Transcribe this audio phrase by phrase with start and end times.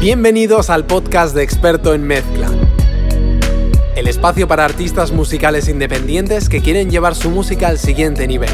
[0.00, 2.48] Bienvenidos al podcast de Experto en Mezcla.
[3.96, 8.48] El espacio para artistas musicales independientes que quieren llevar su música al siguiente nivel.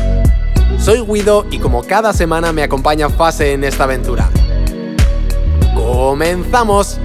[0.78, 4.30] Soy Guido y como cada semana me acompaña Fase en esta aventura.
[5.74, 6.98] ¡Comenzamos!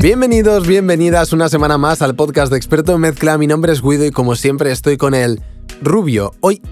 [0.00, 3.36] Bienvenidos, bienvenidas una semana más al podcast de Experto en Mezcla.
[3.36, 5.42] Mi nombre es Guido y como siempre estoy con el
[5.82, 6.34] rubio.
[6.40, 6.62] Hoy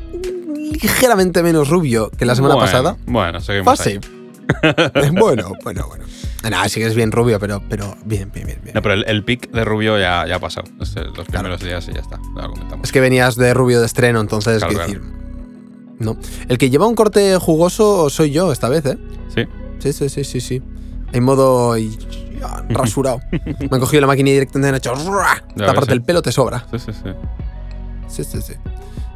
[0.72, 2.96] ligeramente menos rubio que la semana Bueno, pasada.
[3.06, 3.78] Bueno, seguimos
[5.18, 6.04] bueno, bueno, bueno.
[6.48, 8.60] Nada, sí que es bien rubio, pero, pero bien, bien, bien.
[8.62, 8.74] bien.
[8.74, 10.68] No, pero el, el pic de rubio ya, ya ha pasado.
[10.96, 12.20] El- los primeros días y ya está.
[12.36, 12.84] Ya lo comentamos.
[12.84, 15.02] Es que venías de rubio de estreno, entonces, Claro, decir.
[15.98, 16.16] No.
[16.48, 18.98] El que lleva un corte jugoso soy yo esta vez, ¿eh?
[19.34, 19.44] Sí.
[19.80, 20.62] Sí, sí, sí, sí, sí.
[21.12, 21.98] En modo y-
[22.68, 23.20] rasurado.
[23.32, 24.94] Me han cogido la máquina y directamente me han hecho.
[24.94, 25.36] ¡ruah!
[25.38, 25.90] Ya Esta ves, parte sí.
[25.98, 26.64] del pelo te sobra.
[26.70, 27.10] Sí, sí, sí.
[28.08, 28.52] Sí, sí, sí.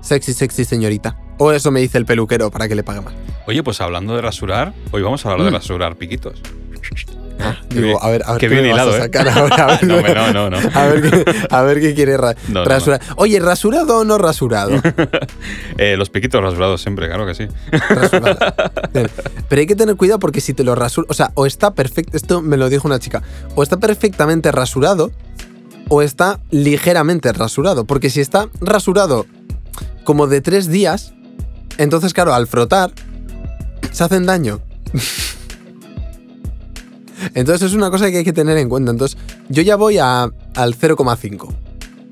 [0.01, 1.17] Sexy, sexy, señorita.
[1.39, 3.15] O eso me dice el peluquero para que le pague más.
[3.47, 5.55] Oye, pues hablando de rasurar, hoy vamos a hablar de Mm.
[5.55, 6.41] rasurar piquitos.
[7.71, 9.01] Qué Digo, bien- a ver, a ver qué qué bien me vas a hilado, ¿eh?
[9.01, 9.65] sacar ahora.
[9.65, 9.85] A ver,
[10.17, 10.71] no, no, no, no.
[10.79, 13.01] a ver qué, a ver qué quiere ra- No, no, rasurar.
[13.17, 14.73] Oye, ¿rasurado o no rasurado?
[15.79, 17.47] Eh, los piquitos rasurados siempre, claro que sí.
[17.89, 18.37] Rasurado.
[18.93, 21.11] Pero hay que tener cuidado porque si te lo rasuras.
[21.11, 22.15] O sea, o está perfecto.
[22.19, 23.23] Esto me lo dijo una chica.
[23.55, 25.11] O está perfectamente rasurado.
[25.89, 27.87] O está ligeramente rasurado.
[27.87, 29.25] Porque si está rasurado
[30.05, 31.15] como de tres días.
[31.79, 32.93] Entonces, claro, al frotar.
[33.93, 34.61] Se hacen daño.
[37.35, 38.91] Entonces es una cosa que hay que tener en cuenta.
[38.91, 41.55] Entonces, yo ya voy a, al 0,5.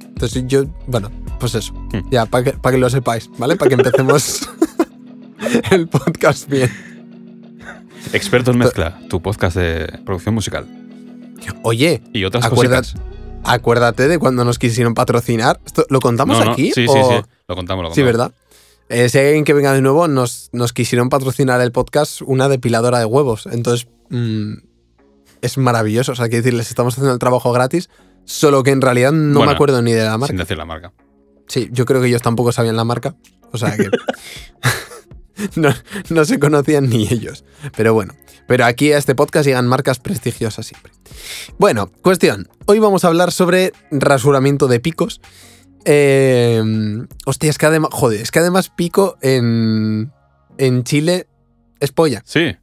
[0.00, 1.72] Entonces yo, bueno, pues eso.
[1.92, 2.10] Hmm.
[2.10, 3.56] Ya, para que, pa' que lo sepáis, ¿vale?
[3.56, 4.48] Para que empecemos
[5.70, 6.70] el podcast bien.
[8.12, 10.66] Experto en mezcla, tu podcast de producción musical.
[11.62, 12.94] Oye, Y otras cositas.
[13.44, 15.60] Acuérdate de cuando nos quisieron patrocinar.
[15.64, 16.72] ¿Esto, ¿Lo contamos No, no, aquí?
[16.74, 17.28] Sí, sí, o- sí.
[17.48, 17.94] Lo contamos, lo contamos.
[17.94, 18.32] Sí, ¿verdad?
[18.90, 22.48] Eh, si hay alguien que venga de nuevo, nos, nos quisieron patrocinar el podcast una
[22.48, 23.46] depiladora de huevos.
[23.50, 24.54] Entonces, mm,
[25.42, 26.12] es maravilloso.
[26.12, 27.90] O sea, hay que decirles, estamos haciendo el trabajo gratis,
[28.24, 30.36] solo que en realidad no Bueno, me acuerdo ni de la Sin marca.
[30.36, 30.92] decir la marca.
[31.48, 33.14] Sí, yo creo que ellos tampoco sabían la marca.
[33.52, 33.88] O sea que.
[35.56, 35.72] no,
[36.10, 37.44] no se conocían ni ellos.
[37.76, 38.14] Pero bueno.
[38.48, 40.90] Pero aquí a este podcast llegan marcas prestigiosas siempre.
[41.58, 42.48] Bueno, cuestión.
[42.66, 45.20] Hoy vamos a hablar sobre rasuramiento de picos.
[45.84, 46.60] Eh,
[47.26, 47.90] hostia, es que además.
[47.92, 50.12] Joder, es que además pico en.
[50.56, 51.28] En Chile
[51.78, 52.22] es polla.
[52.24, 52.56] Sí.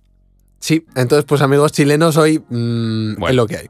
[0.59, 3.27] Sí, entonces, pues amigos chilenos, hoy mm, Bueno.
[3.29, 3.67] es lo que hay.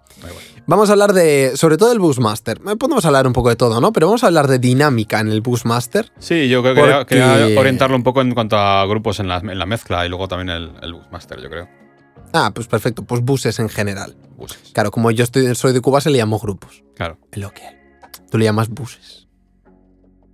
[0.67, 2.57] Vamos a hablar de, sobre todo del Bushmaster.
[2.65, 3.91] Eh, Podemos hablar un poco de todo, ¿no?
[3.91, 6.11] Pero vamos a hablar de dinámica en el Bushmaster.
[6.17, 9.27] Sí, yo creo que quería, Porque- quería orientarlo un poco en cuanto a grupos en
[9.27, 10.93] la, en la mezcla y luego también el, el
[11.43, 11.84] yo creo.
[12.37, 14.13] Ah, pues perfecto, pues buses en general.
[14.35, 14.57] Buses.
[14.73, 16.83] Claro, como yo estoy, soy de Cuba, se le llamo grupos.
[16.93, 17.17] Claro.
[17.31, 17.63] Lo que.
[18.29, 19.27] Tú le llamas buses.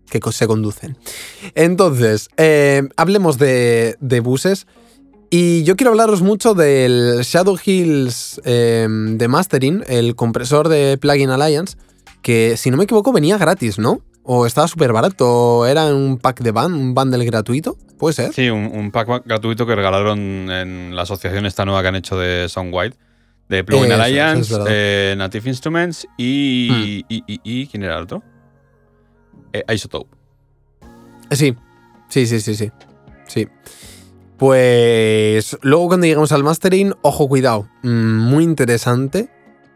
[0.09, 0.97] Que se conducen.
[1.53, 4.65] Entonces, eh, hablemos de, de buses.
[5.29, 11.29] Y yo quiero hablaros mucho del Shadow Hills eh, de Mastering, el compresor de Plugin
[11.29, 11.77] Alliance,
[12.23, 14.01] que si no me equivoco venía gratis, ¿no?
[14.23, 18.33] O estaba súper barato, era un pack de band, un bundle gratuito, puede ser.
[18.33, 20.19] Sí, un, un pack gratuito que regalaron
[20.51, 22.93] en la asociación esta nueva que han hecho de Soundwide,
[23.49, 27.97] de Plugin Eso, eso es Alliance, eh, Native Instruments y, y, y- y- ¿Quién era
[27.97, 28.23] el otro?
[29.53, 30.15] Eh, Isotope.
[31.31, 31.55] Eh, Sí,
[32.09, 32.71] sí, sí, sí, sí.
[33.27, 33.47] Sí.
[34.37, 37.67] Pues luego cuando lleguemos al mastering, ojo, cuidado.
[37.83, 39.29] Mm, Muy interesante.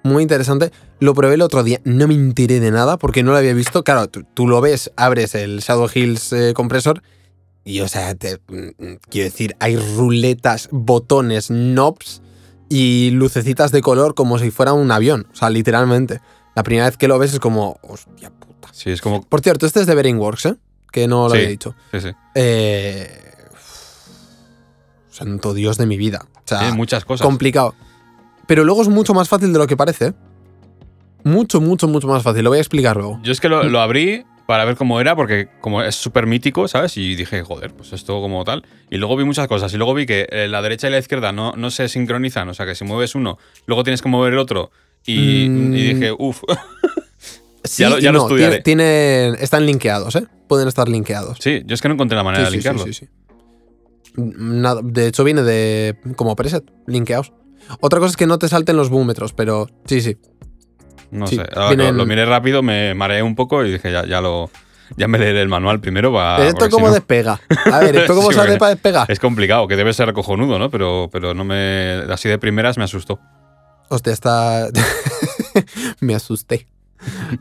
[0.05, 0.71] Muy interesante.
[0.99, 1.81] Lo probé el otro día.
[1.83, 3.83] No me enteré de nada porque no lo había visto.
[3.83, 7.01] Claro, tú, tú lo ves, abres el Shadow Hills eh, compresor.
[7.63, 12.21] Y, o sea, te- mm, quiero decir, hay ruletas, botones, knobs
[12.69, 15.25] y lucecitas de color como si fuera un avión.
[15.33, 16.21] O sea, literalmente.
[16.55, 18.69] La primera vez que lo ves es como, hostia puta.
[18.71, 19.23] Sí, es como.
[19.23, 20.55] Por cierto, este es de Bearingworks, ¿eh?
[20.91, 21.37] Que no lo Sí.
[21.37, 21.75] había dicho.
[21.91, 22.09] Sí, sí.
[22.35, 23.21] Eh,
[25.09, 26.25] santo Dios de mi vida.
[26.35, 27.25] O sea, muchas cosas.
[27.25, 27.73] complicado.
[28.47, 30.07] Pero luego es mucho más fácil de lo que parece.
[30.07, 30.13] ¿eh?
[31.23, 32.43] Mucho, mucho, mucho más fácil.
[32.43, 33.19] Lo voy a explicar luego.
[33.23, 36.67] Yo es que lo, lo abrí para ver cómo era, porque como es súper mítico,
[36.67, 36.97] ¿sabes?
[36.97, 38.63] Y dije, joder, pues esto como tal.
[38.91, 39.73] Y luego vi muchas cosas.
[39.73, 42.47] Y luego vi que eh, la derecha y la izquierda no, no se sincronizan.
[42.49, 44.69] O sea, que si mueves uno, luego tienes que mover el otro.
[45.07, 45.73] Y, Mm.
[45.75, 46.43] y dije, uff.
[47.63, 48.61] Sí Ya lo- ya lo estudiaré.
[48.61, 50.27] tienen- están linkeados, ¿eh?
[50.47, 51.39] Pueden estar linkeados.
[51.41, 53.07] sí, yo es que no encontré la manera Sí, de sí, sí, sí, sí.
[54.17, 57.33] Nada, de hecho, viene de como preset, linkeados.
[57.79, 60.17] Otra cosa es que no te salten los búmetros, pero sí, sí.
[61.11, 61.43] No Sí, sé.
[61.69, 64.49] Vienen- lo, lo miré rápido, me mareé un poco y dije, ya, ya lo.
[64.97, 66.45] Ya me leeré el manual primero para.
[66.45, 67.39] ¿Esto Ah, si cómo no- despega?
[67.71, 69.11] A ver, ¿esto cómo Sí, porque- para despegar?
[69.11, 70.69] Es complicado, que debe ser cojonudo, ¿no?
[70.69, 72.03] Pero, pero no me.
[72.11, 73.19] Así de primeras me asustó.
[73.89, 74.67] Hostia, está.
[76.01, 76.67] Me asusté.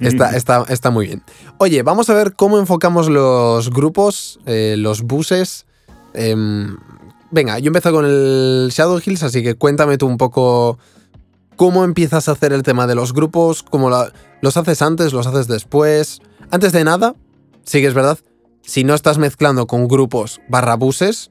[0.00, 1.22] Está, está, está muy bien.
[1.58, 5.66] Oye, vamos a ver cómo enfocamos los grupos, eh, los buses.
[6.14, 6.76] em,
[7.34, 10.78] venga, yo empiezo con el Shadow Hills, así que cuéntame tú un poco
[11.56, 15.26] cómo empiezas a hacer el tema de los grupos, cómo la- los haces antes, los
[15.26, 16.20] haces después.
[16.50, 17.14] Antes de nada,
[17.64, 18.18] sí que es verdad,
[18.62, 21.30] si no estás mezclando con grupos barra buses,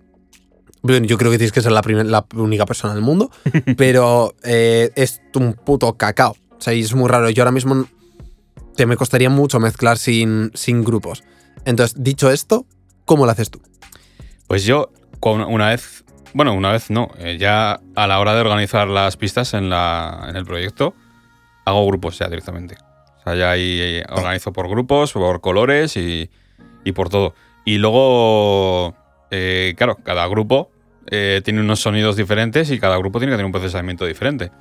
[0.82, 3.32] bueno, yo creo que tienes que ser la, primer- la única persona del mundo,
[3.78, 6.32] pero eh, es un puto cacao.
[6.58, 7.30] O sea, y es muy raro.
[7.30, 7.86] Yo ahora mismo
[8.76, 11.24] te me costaría mucho mezclar sin, sin grupos.
[11.66, 12.66] Entonces, dicho esto,
[13.06, 13.62] ¿cómo lo haces tú?
[14.48, 14.90] Pues yo,
[15.32, 16.04] una vez,
[16.34, 20.26] bueno, una vez no, eh, ya a la hora de organizar las pistas en, la,
[20.28, 20.94] en el proyecto,
[21.66, 22.76] hago grupos ya directamente.
[23.20, 26.30] O sea, ya ahí eh, organizo por grupos, por colores y,
[26.84, 27.36] y por todo.
[27.66, 28.96] Y luego,
[29.32, 30.70] eh, claro, cada grupo
[31.08, 34.52] eh, tiene unos sonidos diferentes y cada grupo tiene que tener un procesamiento diferente.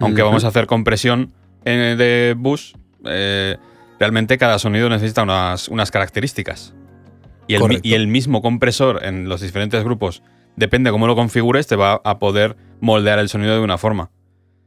[0.00, 1.32] Aunque vamos a hacer compresión
[1.64, 2.74] eh, de bus,
[3.04, 3.56] eh,
[3.98, 6.74] realmente cada sonido necesita unas, unas características.
[7.46, 10.22] Y el, y mismo compresor en los diferentes grupos,
[10.56, 14.10] depende cómo lo configures, te va a poder moldear el sonido de una forma.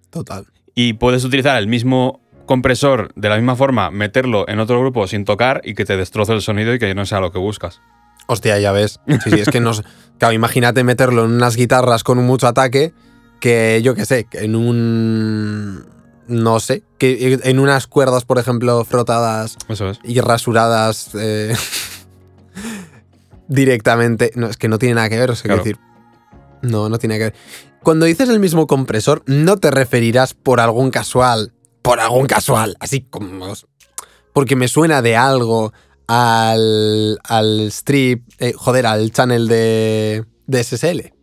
[0.09, 0.45] Total.
[0.75, 5.25] Y puedes utilizar el mismo compresor de la misma forma, meterlo en otro grupo sin
[5.25, 7.81] tocar y que te destroce el sonido y que no sea lo que buscas.
[8.27, 8.99] Hostia, ya ves.
[9.23, 9.83] Sí, sí, es que nos.
[10.17, 12.93] Claro, imagínate meterlo en unas guitarras con mucho ataque
[13.39, 15.85] que yo qué sé, que en un.
[16.27, 19.99] No sé, que en unas cuerdas, por ejemplo, frotadas Eso es.
[20.03, 21.55] y rasuradas eh,
[23.47, 24.31] directamente.
[24.35, 25.63] No, es que no tiene nada que ver, o sea, Claro.
[25.63, 25.77] decir.
[26.61, 27.35] No, no tiene que ver.
[27.83, 31.53] Cuando dices el mismo compresor, no te referirás por algún casual.
[31.81, 32.75] Por algún casual.
[32.79, 33.53] Así como.
[34.33, 35.71] Porque me suena de algo
[36.07, 37.19] al.
[37.23, 38.23] al strip.
[38.39, 40.25] eh, joder, al channel de.
[40.47, 41.13] de SSL.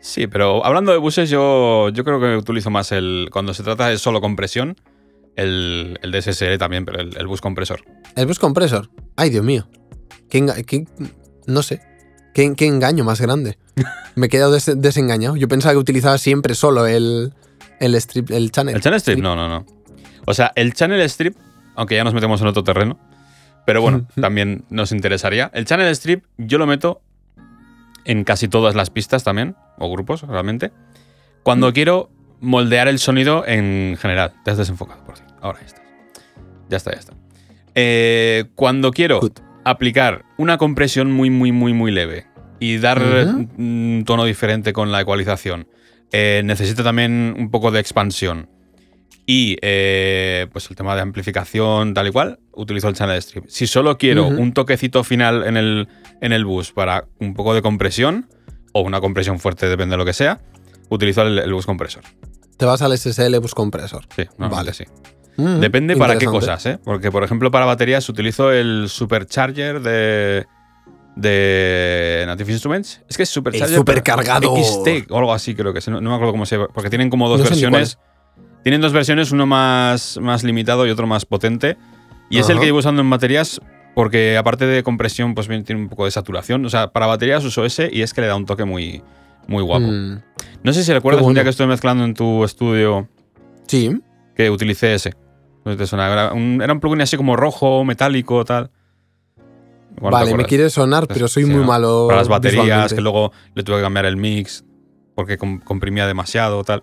[0.00, 3.28] Sí, pero hablando de buses, yo, yo creo que utilizo más el.
[3.32, 4.76] Cuando se trata de solo compresión,
[5.36, 7.82] el, el DSSL también, pero el, el bus compresor.
[8.16, 8.90] El bus compresor.
[9.16, 9.68] Ay, Dios mío.
[10.30, 10.84] Qué-
[11.48, 11.80] no sé.
[12.34, 13.58] ¿Qué, qué engaño más grande.
[14.14, 15.34] Me he quedado des- desengañado.
[15.36, 17.32] Yo pensaba que utilizaba siempre solo el,
[17.80, 18.76] el strip, el channel.
[18.76, 19.18] ¿El channel strip?
[19.18, 19.66] No, no, no.
[20.26, 21.36] O sea, el channel strip,
[21.74, 22.98] aunque ya nos metemos en otro terreno,
[23.66, 25.50] pero bueno, también nos interesaría.
[25.54, 27.00] El channel strip yo lo meto
[28.04, 30.70] en casi todas las pistas también, o grupos realmente,
[31.42, 32.10] cuando quiero
[32.40, 34.32] moldear el sonido en general.
[34.44, 35.34] Te has desenfocado, por cierto.
[35.40, 35.82] Ahora ya estás.
[36.68, 37.14] Ya está, ya está.
[37.74, 39.38] Eh, cuando quiero Good.
[39.70, 42.26] Aplicar una compresión muy, muy, muy, muy leve
[42.60, 45.68] y dar un tono diferente con la ecualización,
[46.12, 48.48] eh, necesito también un poco de expansión
[49.26, 53.44] y eh, pues el tema de amplificación tal y cual, utilizo el channel strip.
[53.48, 55.88] Si solo quiero un toquecito final en el,
[56.22, 58.28] en el bus para un poco de compresión
[58.72, 60.40] o una compresión fuerte, depende de lo que sea,
[60.88, 62.04] utilizo el, el bus compresor.
[62.56, 64.06] Te vas al SSL bus compresor.
[64.16, 64.72] Sí, Vale.
[64.72, 64.84] sí.
[65.38, 66.78] Mm, Depende para qué cosas, ¿eh?
[66.84, 70.46] Porque, por ejemplo, para baterías utilizo el supercharger de.
[71.14, 73.02] de Native Instruments.
[73.08, 73.68] Es que es supercharger.
[73.68, 74.56] pero supercargado.
[74.56, 75.88] XT o algo así, creo que es.
[75.88, 76.68] No, no me acuerdo cómo se llama.
[76.74, 77.98] Porque tienen como dos No versiones.
[78.64, 81.76] Tienen dos versiones, uno más, más limitado y otro más potente.
[82.28, 83.60] Y es el que llevo usando en baterías.
[83.94, 86.64] Porque aparte de compresión, pues bien, tiene un poco de saturación.
[86.64, 89.02] O sea, para baterías uso ese y es que le da un toque muy,
[89.46, 89.86] muy guapo.
[89.86, 90.20] Mm,
[90.62, 93.08] No sé si recuerdas un día que estuve mezclando en tu estudio
[93.66, 94.00] sí.
[94.36, 95.14] que utilicé ese.
[95.68, 96.10] No si te suena.
[96.10, 98.70] Era un, era un plugin así como rojo, metálico, tal.
[99.96, 101.66] Igual vale, me quiere sonar, pero soy Sí, muy ¿no?
[101.66, 102.06] malo.
[102.08, 104.64] Para las baterías, que luego le tuve que cambiar el mix
[105.14, 106.82] porque com- comprimía demasiado, tal.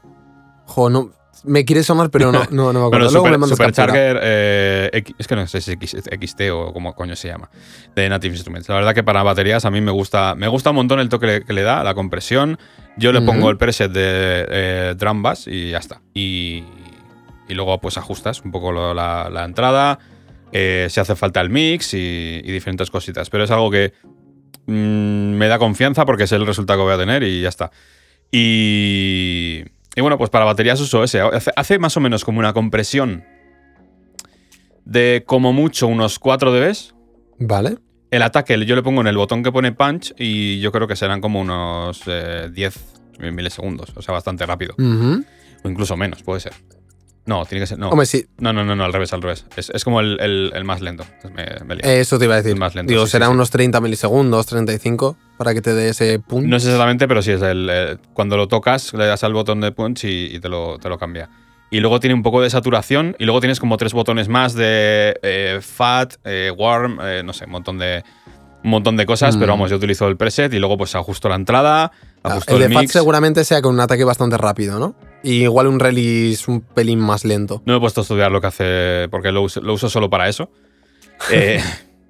[0.65, 1.12] Jo, no.
[1.44, 2.89] Me quiere sonar, pero no, no, no me acuerdo.
[2.89, 3.86] Bueno, Luego me Super, mandas captura.
[3.88, 7.50] Supercharger, eh, X- es que no sé si es XT o como coño se llama,
[7.96, 8.68] de Native Instruments.
[8.70, 11.44] La verdad que para baterías a mí me gusta, me gusta un montón el toque
[11.46, 12.58] que le da, la compresión.
[12.98, 16.01] Yo le pongo el preset de eh, drum bass y ya está.
[16.13, 16.63] Y,
[17.48, 20.00] y luego pues ajustas un poco lo- la, la entrada,
[20.52, 23.30] eh, si hace falta el mix y, y diferentes cositas.
[23.30, 23.94] Pero es algo que
[24.68, 24.72] mm,
[25.38, 27.72] me da confianza porque es el resultado que voy a tener y ya está.
[28.32, 29.64] Y,
[29.96, 31.22] y bueno, pues para baterías uso ese.
[31.22, 33.24] Hace, hace más o menos como una compresión
[34.86, 36.75] de como mucho unos 4 dB.
[37.40, 37.78] Vale.
[38.12, 40.96] El ataque yo le pongo en el botón que pone punch y yo creo que
[40.96, 42.80] serán como unos eh, 10
[43.20, 43.92] milisegundos.
[43.96, 44.75] O sea, bastante rápido.
[45.64, 46.54] O incluso menos, puede ser.
[47.25, 47.79] No, tiene que ser.
[47.79, 48.25] No, Hombre, sí.
[48.38, 49.46] no, no, no, no, al revés, al revés.
[49.58, 51.05] Es, es como el, el- el más lento.
[51.34, 51.91] Me, me he liado.
[51.94, 52.55] Eso te iba a decir.
[52.55, 53.32] Más lento, Digo, sí, será sí.
[53.32, 56.46] unos 30 milisegundos, 35, para que te dé ese punch.
[56.48, 57.67] No sé exactamente, pero sí es el.
[57.72, 60.88] eh, cuando lo tocas, le das al botón de punch y, y te, lo, te
[60.88, 61.29] lo cambia.
[61.72, 63.15] Y luego tiene un poco de saturación.
[63.17, 67.46] Y luego tienes como tres botones más de eh, fat, eh, warm, eh, no sé,
[67.46, 68.03] un montón de.
[68.65, 69.39] Un montón de cosas, Mm.
[69.39, 71.91] pero vamos, yo utilizo el preset y luego pues ajusto la entrada,
[72.24, 72.91] Ah, ajusto el el, de mix.
[72.91, 74.95] seguramente sea con un ataque bastante rápido, ¿no?
[75.24, 77.62] Y igual un release un pelín más lento.
[77.65, 80.10] No me he puesto a estudiar lo que hace, porque lo uso, lo uso solo
[80.10, 80.50] para eso.
[81.31, 81.62] Eh,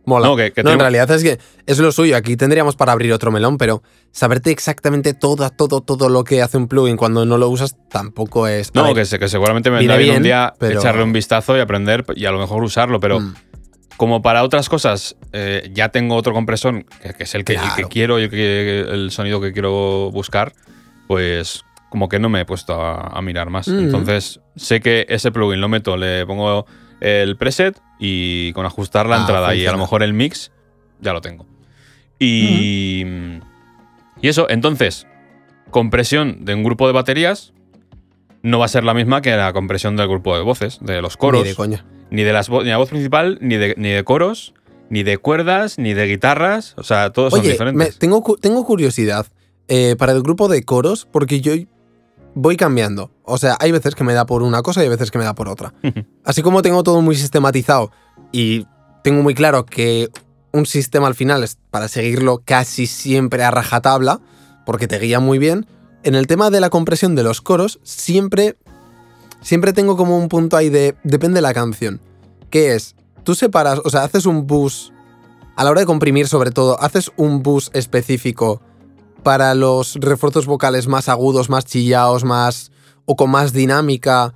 [0.07, 0.27] Mola.
[0.27, 2.15] No, que- que No, en realidad es que es lo suyo.
[2.15, 3.81] Aquí tendríamos para abrir otro melón, pero
[4.11, 8.47] saberte exactamente todo, todo, todo lo que hace un plugin cuando no lo usas tampoco
[8.47, 8.73] es.
[8.75, 11.57] No, ver, que, que seguramente me vendrá bien bien, un día pero- echarle un vistazo
[11.57, 13.33] y aprender y a lo mejor usarlo, pero mm,
[13.97, 17.59] como para otras cosas eh, ya tengo otro compresor que, que es el que, el
[17.59, 17.89] que Claro.
[17.89, 20.53] quiero y el, que- el sonido que quiero buscar,
[21.07, 23.67] pues como que no me he puesto a, a mirar más.
[23.67, 23.79] Mm.
[23.79, 26.65] Entonces sé que ese plugin lo meto, le pongo
[26.99, 30.51] el preset y con ajustar la Ah, entrada y a lo mejor el mix
[30.99, 31.45] ya lo tengo.
[32.19, 33.05] Y,
[34.21, 35.05] y eso, entonces,
[35.69, 37.53] compresión de un grupo de baterías
[38.45, 41.17] no va a ser la misma que la compresión del grupo de voces, de los
[41.17, 41.43] coros.
[41.43, 41.85] Ni de coña.
[42.11, 44.53] Ni de, las ni la voz principal, ni de, ni de coros,
[44.89, 46.73] ni de cuerdas, ni de guitarras.
[46.77, 47.97] O sea, todos son Oye, me- diferentes.
[47.97, 49.25] tengo, tengo curiosidad
[49.67, 51.53] eh, para el grupo de coros, porque yo
[52.35, 53.11] voy cambiando.
[53.23, 55.23] O sea, hay veces que me da por una cosa y hay veces que me
[55.25, 55.73] da por otra.
[56.23, 57.91] Así como tengo todo muy sistematizado
[58.31, 58.67] y
[59.03, 60.09] tengo muy claro que
[60.51, 64.19] un sistema al final es para seguirlo casi siempre a rajatabla,
[64.65, 65.65] porque te guía muy bien,
[66.05, 68.57] en el tema de la compresión de los coros, siempre,
[69.41, 71.99] siempre tengo como un punto ahí de, depende de la canción,
[72.51, 74.93] que es, tú separas, o sea, haces un bus,
[75.55, 78.61] a la hora de comprimir sobre todo, haces un bus específico
[79.23, 82.71] para los refuerzos vocales más agudos, más chillados, más
[83.05, 84.35] o con más dinámica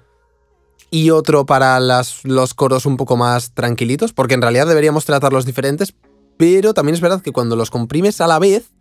[0.90, 5.46] y otro para las, los coros un poco más tranquilitos, porque en realidad deberíamos tratarlos
[5.46, 5.94] diferentes,
[6.36, 8.72] pero también es verdad que cuando los comprimes a la vez,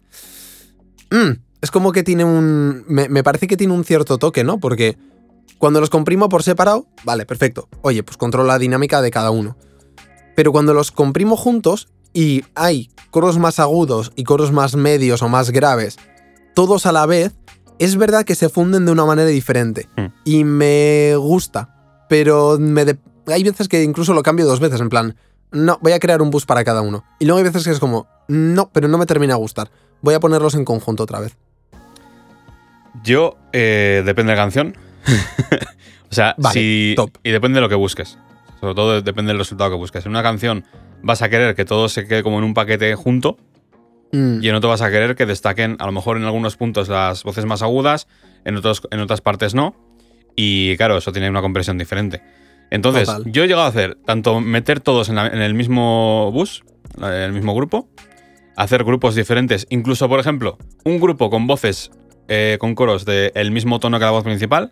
[1.10, 2.84] mm, es como que tiene un...
[2.88, 4.58] Me, me parece que tiene un cierto toque, ¿no?
[4.58, 4.96] Porque
[5.58, 7.68] cuando los comprimo por separado, vale, perfecto.
[7.82, 9.56] Oye, pues controlo la dinámica de cada uno.
[10.36, 15.28] Pero cuando los comprimo juntos y hay coros más agudos y coros más medios o
[15.28, 15.96] más graves,
[16.54, 17.34] todos a la vez,
[17.80, 19.88] es verdad que se funden de una manera diferente.
[19.96, 20.06] Hmm.
[20.24, 21.74] Y me gusta.
[22.08, 25.16] Pero me de- hay veces que incluso lo cambio dos veces, en plan,
[25.50, 27.04] no, voy a crear un bus para cada uno.
[27.18, 29.70] Y luego hay veces que es como, no, pero no me termina a gustar.
[30.02, 31.36] Voy a ponerlos en conjunto otra vez.
[33.04, 34.76] Yo, eh, depende de la canción.
[36.10, 36.94] o sea, Vale, si.
[36.96, 37.10] top.
[37.22, 38.18] Y depende de lo que busques.
[38.60, 40.04] Sobre todo depende del resultado que busques.
[40.04, 40.64] En una canción
[41.02, 43.36] vas a querer que todo se quede como en un paquete junto.
[44.12, 46.88] Mm, Y en otro vas a querer que destaquen, a lo mejor en algunos puntos,
[46.88, 48.08] las voces más agudas,
[48.44, 49.76] en, otros, en otras partes no.
[50.34, 52.22] Y claro, eso tiene una compresión diferente.
[52.70, 53.30] Entonces, Total.
[53.32, 56.64] yo he llegado a hacer tanto meter todos en, la- en el mismo bus,
[56.98, 57.88] en el mismo grupo,
[58.56, 61.90] hacer grupos diferentes, incluso, por ejemplo, un grupo con voces,
[62.28, 64.70] eh, con coros del mismo tono que la voz principal,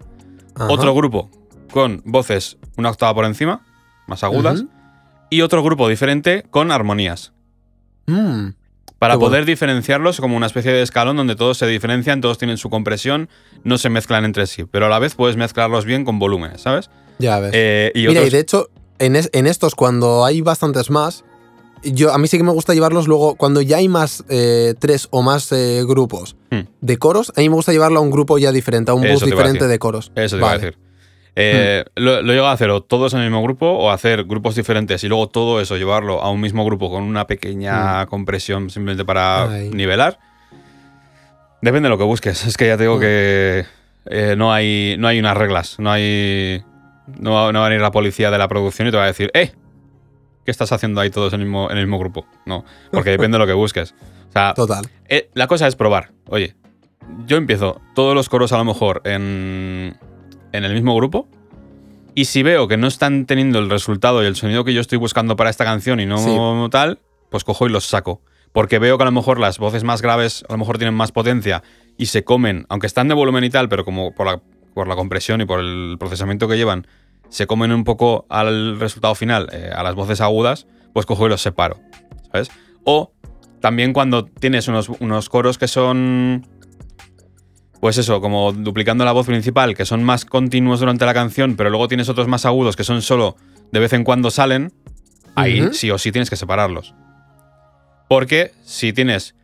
[0.55, 0.69] ajá.
[0.71, 1.31] otro grupo
[1.73, 3.65] con voces una octava por encima,
[4.07, 4.65] más agudas,
[5.31, 7.33] y otro grupo diferente con armonías.
[8.07, 8.51] Mm,
[8.99, 9.29] Para bueno.
[9.31, 13.29] poder diferenciarlos como una especie de escalón donde todos se diferencian, todos tienen su compresión,
[13.65, 16.89] no se mezclan entre sí, pero a la vez puedes mezclarlos bien con volúmenes, ¿sabes?
[17.19, 17.51] ya ves.
[17.55, 21.25] Eh, y Mira, otros- y de hecho, en, es- en estos, cuando hay bastantes más,
[21.93, 25.09] yo, a mí sí que me gusta llevarlos luego, cuando ya hay más, eh, tres
[25.11, 26.61] o más eh, grupos Hmm.
[26.81, 29.15] de coros, a mí me gusta llevarlo a un grupo ya diferente, a un Eso
[29.15, 30.13] bus diferente de coros.
[30.15, 30.79] Eso te iba a decir.
[31.39, 34.25] Eh, lo, lo he llegado a hacer o todos en el mismo grupo o hacer
[34.25, 38.71] grupos diferentes y luego todo eso llevarlo a un mismo grupo con una pequeña compresión
[38.71, 39.69] simplemente para Ay.
[39.69, 40.19] nivelar.
[41.61, 42.47] Depende de lo que busques.
[42.47, 43.67] Es que ya te digo que
[44.07, 45.79] eh, no, hay, no hay unas reglas.
[45.79, 46.63] No hay.
[47.19, 49.09] No va, no va a venir la policía de la producción y te va a
[49.09, 49.53] decir, ¡eh!
[50.47, 52.25] ¿Qué estás haciendo ahí todos en el mismo, en el mismo grupo?
[52.47, 53.95] No, porque depende de lo que busques.
[54.29, 54.87] O sea, Total.
[55.09, 56.13] eh, la cosa es probar.
[56.29, 56.55] Oye,
[57.27, 59.99] yo empiezo todos los coros a lo mejor en,
[60.53, 61.29] en el mismo grupo.
[62.15, 64.97] Y si veo que no están teniendo el resultado y el sonido que yo estoy
[64.99, 66.71] buscando para esta canción y no Sí.
[66.71, 68.23] tal, pues cojo y los saco.
[68.53, 71.13] Porque veo que a lo mejor las voces más graves a lo mejor tienen más
[71.13, 71.63] potencia
[71.99, 74.41] y se comen, aunque están de volumen y tal, pero como por la,
[74.75, 76.87] por la compresión y por el procesamiento que llevan,
[77.29, 81.31] se comen un poco al resultado final, eh, a las voces agudas, pues cojo y
[81.31, 81.81] los separo.
[82.33, 82.51] ¿Sabes?
[82.85, 83.13] O
[83.61, 86.47] también cuando tienes unos, unos coros que son.
[87.81, 91.71] Pues eso, como duplicando la voz principal, que son más continuos durante la canción, pero
[91.71, 93.37] luego tienes otros más agudos que son solo
[93.71, 94.73] de vez en cuando salen,
[95.35, 96.95] ahí sí o sí tienes que separarlos.
[98.09, 99.35] Porque si tienes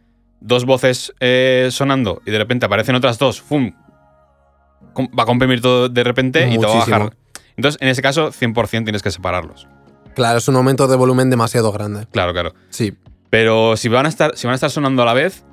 [0.41, 3.73] dos voces eh, sonando y de repente aparecen otras dos, ¡fum!
[4.99, 7.17] Va a comprimir todo de repente y te va a bajar.
[7.57, 9.67] Entonces, en ese caso, 100% tienes que separarlos.
[10.15, 12.07] Claro, es un aumento de volumen demasiado grande.
[12.11, 12.55] Claro, claro.
[12.71, 12.93] Sí.
[13.31, 15.45] Pero si van a estar, si van a estar sonando a la vez,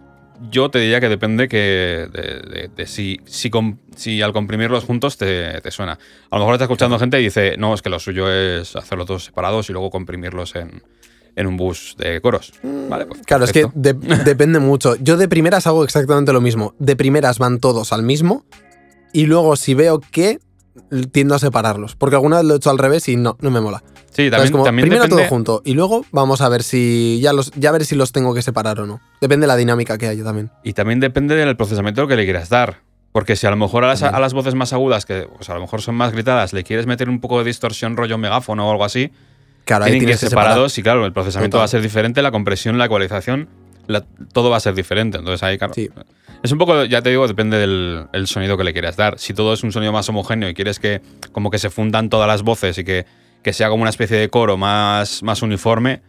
[0.51, 4.83] yo te diría que depende que de, de- de si, si, com- si al comprimirlos
[4.85, 5.93] juntos te, te suena.
[6.29, 9.05] A lo mejor está escuchando gente y dice, no, es que lo suyo es hacerlo
[9.05, 10.83] todos separados y luego comprimirlos en,
[11.35, 12.53] en un bus de coros.
[12.63, 13.93] Vale, pues Claro, es que de-
[14.25, 14.95] depende mucho.
[14.95, 16.73] Yo de primeras hago exactamente lo mismo.
[16.79, 18.45] De primeras van todos al mismo
[19.13, 20.39] y luego si veo que
[21.11, 21.95] tiendo a separarlos.
[21.95, 23.83] Porque alguna vez lo he hecho al revés y no, no me mola.
[24.11, 27.31] Sí, también, Como también primero depende, todo junto y luego vamos a ver si ya
[27.31, 28.99] los ya ver si los tengo que separar o no.
[29.21, 30.49] Depende de la dinámica que haya también.
[30.63, 32.79] Y también depende del procesamiento que le quieras dar.
[33.11, 35.55] Porque si a lo mejor a las, a las voces más agudas, que pues a
[35.55, 38.71] lo mejor son más gritadas, le quieres meter un poco de distorsión rollo megáfono o
[38.71, 39.11] algo así,
[39.65, 40.45] Claro, ahí tienen que ir separar.
[40.51, 41.61] separados y claro, el procesamiento Total.
[41.61, 43.47] va a ser diferente, la compresión, la ecualización,
[43.87, 45.17] la- todo va a ser diferente.
[45.17, 45.73] Entonces ahí, claro.
[45.73, 45.89] Sí.
[46.41, 49.19] Es un poco, ya te digo, depende del el sonido que le quieras dar.
[49.19, 51.01] Si todo es un sonido más homogéneo y quieres que
[51.33, 53.05] como que se fundan todas las voces y que,
[53.43, 56.01] que sea como una especie de coro más, más uniforme,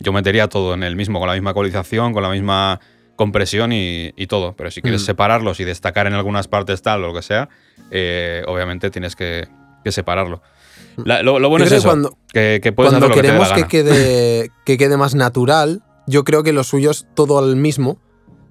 [0.00, 2.80] yo metería todo en el mismo, con la misma ecualización, con la misma
[3.16, 4.52] compresión y, y todo.
[4.56, 5.06] Pero si quieres Mm.
[5.06, 7.48] separarlos y destacar en algunas partes tal o lo que sea,
[7.90, 9.48] eh, obviamente tienes que,
[9.82, 10.42] que separarlo.
[11.02, 13.54] La- lo, lo bueno Yo es que eso, cuando- que, que Cuando que queremos que
[13.54, 13.68] gana.
[13.68, 17.98] quede, que quede más natural, yo creo que lo suyo es todo al mismo.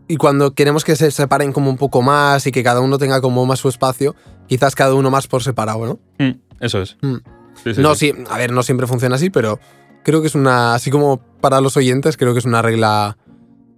[0.08, 3.20] Y cuando queremos que se separen como un poco más y que cada uno tenga
[3.22, 4.16] como más su espacio,
[4.48, 6.26] quizás cada uno más por separado, ¿no?
[6.26, 6.98] Mm, eso es.
[7.02, 7.16] Mm.
[7.64, 8.14] Sí, sí, no, sí.
[8.30, 9.60] a ver, no siempre funciona así, pero
[10.04, 13.18] creo que es una, así como para los oyentes, creo que es una regla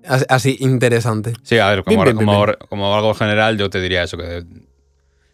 [0.05, 1.33] as- así interesante.
[1.43, 4.17] Sí, a ver, como, Bien, bien, como, bien, como algo general, yo te diría eso,
[4.17, 4.43] que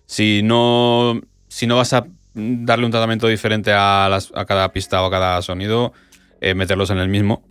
[0.05, 5.01] si no, si no vas a darle un tratamiento diferente a, las- a cada pista
[5.01, 5.93] o a cada sonido,
[6.41, 7.43] eh, meterlos en el mismo.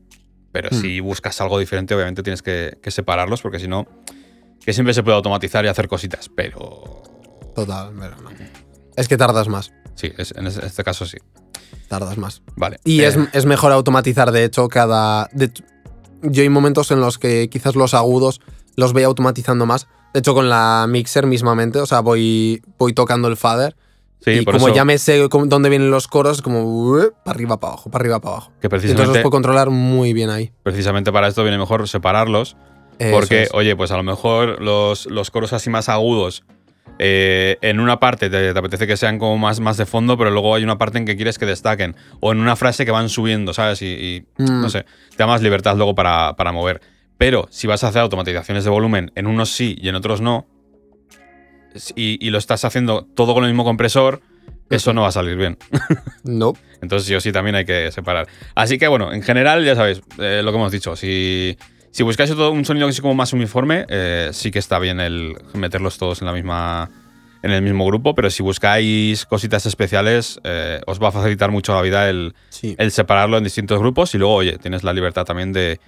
[0.54, 0.80] Pero Hmm.
[0.80, 3.88] si buscas algo diferente, obviamente tienes que, que separarlos, porque si no,
[4.64, 7.02] que siempre se puede automatizar y hacer cositas, pero
[7.56, 8.30] Total, pero no.
[8.96, 11.18] Es que tardas más, sí, es- en es- este caso sí.
[11.88, 12.42] tardas más.
[12.56, 12.78] Vale.
[12.84, 15.28] Y Eh, es, es mejor automatizar, de hecho, cada...
[15.32, 15.50] de
[16.23, 18.40] yo hay momentos en los que quizás los agudos
[18.76, 19.88] los voy automatizando más.
[20.14, 23.76] De hecho, con la mixer mismamente, o sea, voy, voy tocando el fader.
[24.25, 27.35] Sí, y por como eso ya me sé cómo- dónde vienen los coros, como para
[27.35, 28.52] arriba, para abajo, para arriba, para abajo.
[28.61, 30.52] que Entonces los puedo controlar muy bien ahí.
[30.62, 32.57] precisamente para esto viene mejor separarlos
[33.11, 33.50] Porque, es.
[33.54, 36.45] oye, pues a lo mejor los, los coros así más agudos,
[37.00, 40.31] eh, en una parte te, te apetece que sean como más, más de fondo, pero
[40.31, 41.97] luego hay una parte en que quieres que destaquen.
[42.21, 43.83] O en una frase que van subiendo, ¿sabes?
[43.83, 44.61] Y, y, Mm.
[44.62, 46.81] no sé, te da más libertad luego para, para mover.
[47.18, 50.46] Pero si vas a hacer automatizaciones de volumen, en unos sí y en otros no,
[51.96, 54.20] y, y lo estás haciendo todo con el mismo compresor,
[54.70, 55.58] eso no va a salir bien.
[56.24, 56.54] No.
[56.80, 58.26] Entonces sí o sí también hay que separar.
[58.54, 60.96] Así que bueno, en general ya sabéis eh, lo que hemos dicho.
[60.96, 61.56] Si,
[61.90, 65.00] si buscáis todo un sonido que sea como más uniforme, eh, sí que está bien
[65.00, 66.90] el meterlos todos en la misma
[67.42, 71.74] en el mismo grupo, pero si buscáis cositas especiales, eh, os va a facilitar mucho
[71.74, 72.74] la vida el, Sí.
[72.78, 75.78] el separarlo en distintos grupos y luego, oye, tienes la libertad también de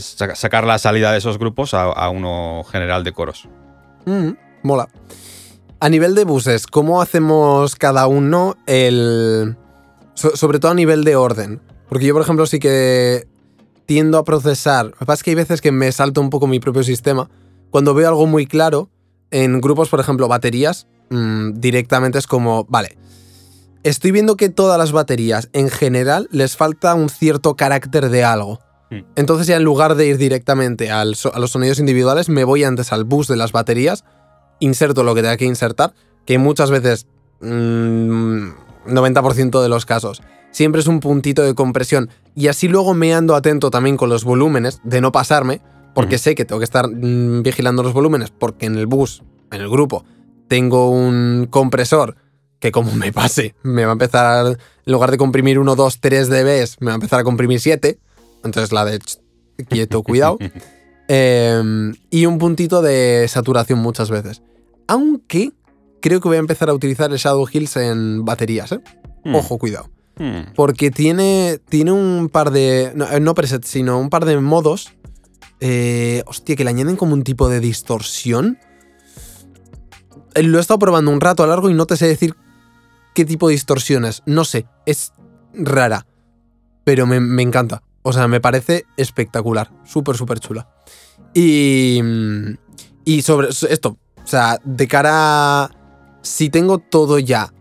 [0.00, 3.48] saca- sacar la salida de esos grupos a, a uno general de coros.
[4.04, 4.30] Mm,
[4.62, 4.88] mola.
[5.80, 9.56] A nivel de buses, ¿cómo hacemos cada uno el.
[10.14, 11.60] so- sobre todo a nivel de orden?
[11.88, 13.26] Porque yo, por ejemplo, sí que
[13.86, 14.86] tiendo a procesar.
[14.86, 17.28] Lo que pasa es que hay veces que me salto un poco mi propio sistema.
[17.70, 18.90] Cuando veo algo muy claro,
[19.30, 22.96] en grupos, por ejemplo, baterías, mm, directamente es como, vale.
[23.82, 28.60] Estoy viendo que todas las baterías, en general, les falta un cierto carácter de algo.
[28.90, 29.00] Mm.
[29.16, 32.62] Entonces ya en lugar de ir directamente al so- a los sonidos individuales, me voy
[32.62, 34.04] antes al bus de las baterías,
[34.62, 35.94] inserto lo que tenga que insertar,
[36.24, 37.06] que muchas veces,
[37.40, 38.48] mm,
[38.86, 42.10] 90% de los casos, siempre es un puntito de compresión.
[42.34, 45.60] Y así luego me ando atento también con los volúmenes, de no pasarme,
[45.94, 49.60] porque sé que tengo que estar mm, vigilando los volúmenes, porque en el bus, en
[49.60, 50.04] el grupo,
[50.48, 52.16] tengo un compresor
[52.60, 56.28] que como me pase, me va a empezar, en lugar de comprimir 1, 2, 3
[56.28, 57.98] dBs, me va a empezar a comprimir 7.
[58.44, 59.00] Entonces la de
[59.68, 60.38] quieto, cuidado.
[61.14, 64.40] Eh, y un puntito de saturación muchas veces.
[64.92, 65.52] Aunque
[66.02, 68.80] creo que voy a empezar a utilizar el Shadow Hills en baterías, ¿eh?
[69.24, 69.34] Hmm.
[69.36, 69.88] Ojo, cuidado.
[70.18, 70.52] Hmm.
[70.54, 72.92] Porque tiene, tiene un par de.
[72.94, 74.92] No, eh, no presets, sino un par de modos.
[75.60, 78.58] eh, hostia, que le añaden como un tipo de distorsión.
[80.34, 82.34] Eh, Lo he estado probando un rato a largo y no te sé decir
[83.14, 84.22] qué tipo de distorsión es.
[84.26, 85.12] No sé, es
[85.54, 86.06] rara.
[86.84, 87.82] Pero me, me encanta.
[88.02, 89.70] O sea, me parece espectacular.
[89.84, 90.68] Súper, súper chula.
[91.32, 92.00] Y.
[92.02, 92.54] mm,
[93.04, 93.96] Y sobre esto.
[94.22, 95.10] O sea, de cara.
[95.64, 95.70] a-
[96.22, 97.52] Si tengo todo ya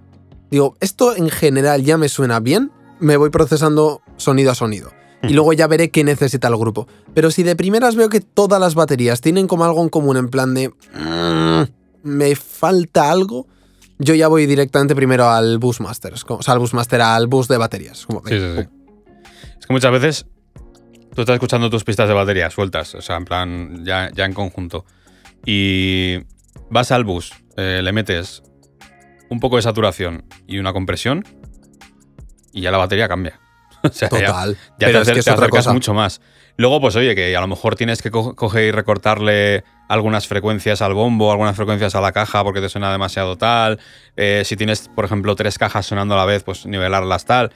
[0.52, 4.92] Digo, esto en general ya me suena bien, me voy procesando sonido a sonido.
[5.24, 5.36] Y Ujú.
[5.36, 6.88] luego ya veré qué necesita el grupo.
[7.14, 10.28] Pero si de primeras veo que todas las baterías tienen como algo en común, en
[10.28, 10.68] plan de.
[10.94, 11.72] "Mm,
[12.04, 13.48] me falta algo,
[13.98, 16.14] yo ya voy directamente primero al Busmaster.
[16.28, 18.06] O sea, al Busmaster, al bus de baterías.
[18.06, 18.68] Como, Sí, sí, sí.
[19.58, 20.26] Es que muchas veces
[21.16, 24.34] tú estás escuchando tus pistas de batería sueltas, o sea, en plan, ya, ya en
[24.34, 24.84] conjunto.
[25.46, 26.18] Y
[26.72, 28.42] vas al bus, eh, le metes
[29.30, 31.24] un poco de saturación y una compresión
[32.54, 33.40] y ya la batería cambia.
[33.84, 34.56] O sea, Total.
[34.78, 35.74] ya, Pero te, es que es te otra acercas cosa.
[35.74, 36.22] mucho más.
[36.56, 40.84] Luego, pues oye, que a lo mejor tienes que co- coger y recortarle algunas frecuencias
[40.84, 43.80] al bombo, algunas frecuencias a la caja porque te suena demasiado tal.
[44.18, 47.52] Eh, si tienes, por ejemplo, tres cajas sonando a la vez, pues nivelarlas tal.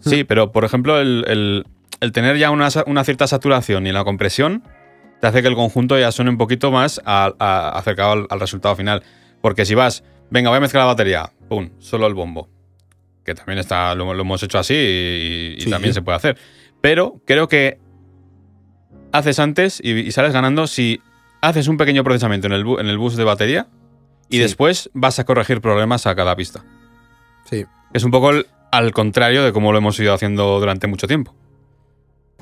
[0.00, 1.66] Sí, pero por ejemplo, el, el-
[2.00, 4.64] el tener ya una, una cierta saturación y la compresión
[5.24, 8.40] te hace que el conjunto ya suene un poquito más a- a- acercado al, al
[8.40, 9.02] resultado final.
[9.40, 12.50] Porque si vas, venga, voy a mezclar la batería, pum, solo el bombo.
[13.24, 15.70] Que también está, lo, lo hemos hecho así y, y Sí.
[15.70, 16.36] también se puede hacer.
[16.82, 17.78] Pero creo que
[19.12, 21.00] haces antes y, y sales ganando si
[21.40, 23.68] haces un pequeño procesamiento en el, bu- en el bus de batería
[24.28, 24.42] y Sí.
[24.42, 26.64] después vas a corregir problemas a cada pista.
[27.48, 31.06] Sí, Es un poco el- al contrario de cómo lo hemos ido haciendo durante mucho
[31.06, 31.34] tiempo.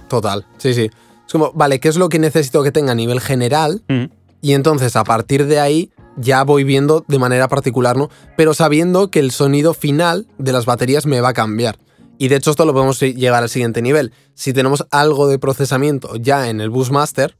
[0.08, 0.44] total.
[0.58, 0.90] Sí, sí.
[1.32, 3.82] Es como, vale, ¿qué es lo que necesito que tenga a nivel general?
[3.88, 4.04] Mm.
[4.42, 8.10] Y entonces a partir de ahí ya voy viendo de manera particular, ¿no?
[8.36, 11.78] Pero sabiendo que el sonido final de las baterías me va a cambiar.
[12.18, 14.12] Y de hecho esto lo podemos llegar al siguiente nivel.
[14.34, 17.36] Si tenemos algo de procesamiento ya en el Bus Master,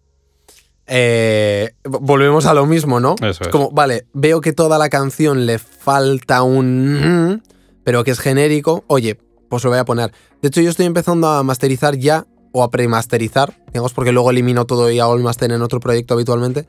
[0.87, 3.17] eh, volvemos a lo mismo, ¿no?
[3.21, 3.49] Eso es.
[3.49, 7.35] Como, vale, veo que toda la canción le falta un...
[7.35, 7.43] mm,
[7.85, 10.13] pero que es genérico, oye, pues lo voy a poner.
[10.41, 14.65] De hecho yo estoy empezando a masterizar ya, o a premasterizar, digamos, porque luego elimino
[14.67, 16.67] todo y hago el master en otro proyecto habitualmente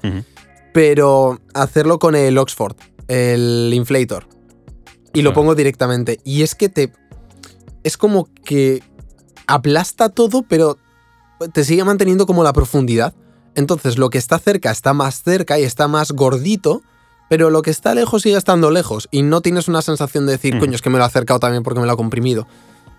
[0.74, 2.76] pero hacerlo con el Oxford,
[3.08, 4.26] el inflator.
[5.14, 5.34] Y lo Ah.
[5.34, 6.20] pongo directamente.
[6.24, 6.92] Y es que te.
[7.84, 8.82] Es como que
[9.46, 10.80] aplasta todo, pero
[11.54, 13.14] te sigue manteniendo como la profundidad.
[13.54, 16.82] Entonces, lo que está cerca está más cerca y está más gordito,
[17.30, 19.08] pero lo que está lejos sigue estando lejos.
[19.12, 21.62] Y no tienes una sensación de decir, coño, es que me lo ha acercado también
[21.62, 22.48] porque me lo ha comprimido.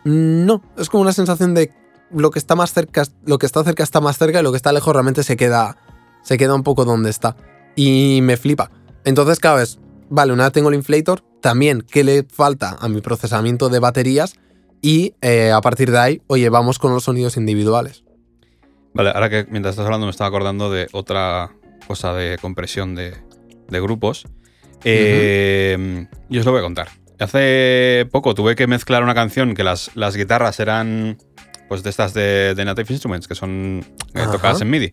[0.05, 1.73] No, es como una sensación de
[2.11, 4.57] lo que está más cerca, lo que está cerca está más cerca y lo que
[4.57, 5.77] está lejos realmente se queda,
[6.23, 7.37] se queda un poco donde está.
[7.77, 8.71] Y me flipa.
[9.05, 13.01] Entonces, cada vez, vale, una vez tengo el inflator, también qué le falta a mi
[13.01, 14.37] procesamiento de baterías
[14.81, 18.05] y eh, a partir de ahí, oye, vamos con los sonidos individuales.
[18.95, 21.51] Vale, ahora que mientras estás hablando me estaba acordando de otra
[21.87, 23.15] cosa de compresión de,
[23.69, 24.27] grupos.
[24.85, 26.89] Eh, Y os lo voy a contar.
[27.19, 31.19] Hace poco tuve que mezclar una canción que las, las guitarras eran
[31.69, 34.93] pues de estas de, de Native Instruments, que son eh, tocadas en MIDI.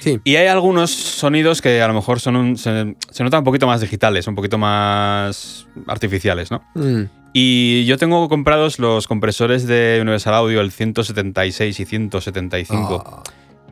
[0.00, 0.20] Sí.
[0.24, 3.66] Y hay algunos sonidos que a lo mejor son un- se, se notan un poquito
[3.66, 6.62] más digitales, un poquito más artificiales, ¿no?
[6.74, 13.22] Mm, Y yo tengo comprados los compresores de Universal Audio, el 176 y 175 ah.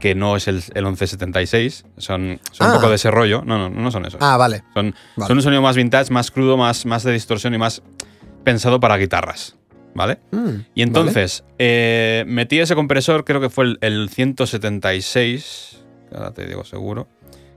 [0.00, 2.76] que no es el, el 1176, son, son un Ah.
[2.76, 3.42] poco de ese rollo.
[3.44, 4.20] No, no, no son esos.
[4.22, 4.64] Ah, vale.
[4.74, 5.28] son, vale.
[5.28, 7.82] son un sonido más vintage, más crudo, más, más de distorsión y más
[8.42, 9.54] pensado para guitarras.
[9.94, 10.18] ¿Vale?
[10.30, 16.32] Mm, Y entonces, eh, metí ese compresor, creo que fue el, el 176, que ahora
[16.32, 17.08] te digo seguro,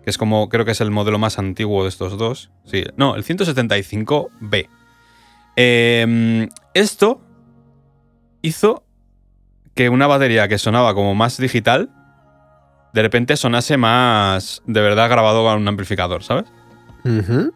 [0.04, 2.52] que es como, creo que es el modelo más antiguo de estos dos.
[2.66, 4.68] Sí, no, el 175B.
[5.56, 7.22] Eh, esto
[8.42, 8.84] hizo
[9.74, 11.90] que una batería que sonaba como más digital,
[12.94, 16.46] de repente sonase más de verdad grabado con un amplificador, ¿sabes?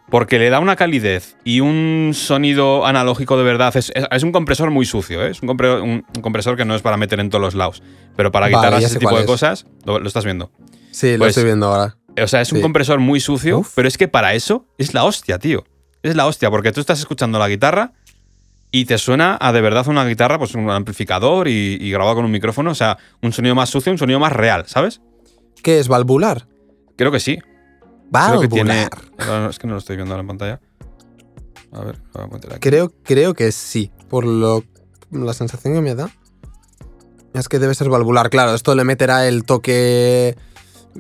[0.09, 3.75] Porque le da una calidez y un sonido analógico de verdad.
[3.75, 5.31] Es, es- es un compresor muy sucio, ¿eh?
[5.31, 7.81] Es un, compre- un- un compresor que no es para meter en todos los lados.
[8.15, 9.25] Pero para Vale, guitarras ya ese tipo de es.
[9.25, 10.51] cosas, lo, lo estás viendo.
[10.91, 11.95] Sí, lo Pues- estoy viendo ahora.
[12.21, 13.71] O sea, es un compresor muy sucio, Uf.
[13.75, 15.63] pero es que para eso es la hostia, tío.
[16.03, 17.93] Es la hostia, porque tú estás escuchando la guitarra
[18.71, 22.25] y te suena a de verdad una guitarra, pues un amplificador y, y grabado con
[22.25, 22.71] un micrófono.
[22.71, 25.01] O sea, un sonido más sucio, un sonido más real, ¿sabes?
[25.63, 26.45] ¿Qué es valvular?
[26.97, 27.39] Creo que sí.
[28.12, 28.41] Creo Valvular.
[28.41, 28.89] que tiene.
[29.28, 30.60] No, no, es que no lo estoy viendo en pantalla.
[31.72, 32.60] A ver, voy a meter aquí.
[32.62, 33.91] Creo, creo que sí.
[34.10, 34.63] Por lo
[35.12, 36.10] la sensación que me da.
[37.34, 38.30] Es que debe ser valvular.
[38.30, 40.36] Claro, esto le meterá el toque.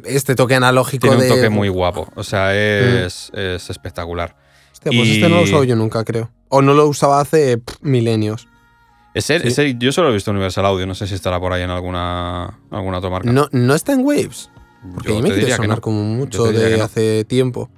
[0.05, 2.07] Este toque analógico Tiene un toque muy guapo.
[2.15, 3.39] O sea, es, Mm.
[3.39, 4.35] es espectacular.
[4.71, 6.29] Hostia, pues y- este no lo he usado yo nunca, creo.
[6.49, 8.47] O no lo usaba hace pff, milenios.
[9.15, 9.47] Ese, Sí.
[9.47, 10.85] ese yo solo he visto en Universal Audio.
[10.85, 13.31] No sé si estará por ahí en alguna, alguna otra marca.
[13.31, 14.51] No, no está en Waves.
[14.93, 15.81] Porque Yo ahí me que sonar no.
[15.81, 16.83] como Yo mucho de no.
[16.83, 17.69] hace tiempo.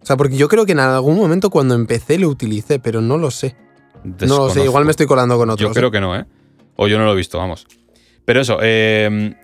[0.00, 3.18] O sea, porque yo creo que en algún momento cuando empecé lo utilicé, pero no
[3.18, 3.56] lo sé.
[4.02, 5.70] No lo sé, igual me estoy colando con otros.
[5.70, 6.24] Yo creo que no, ¿eh?
[6.76, 7.66] O yo no lo he visto, vamos.
[8.24, 9.34] Pero eso, eh,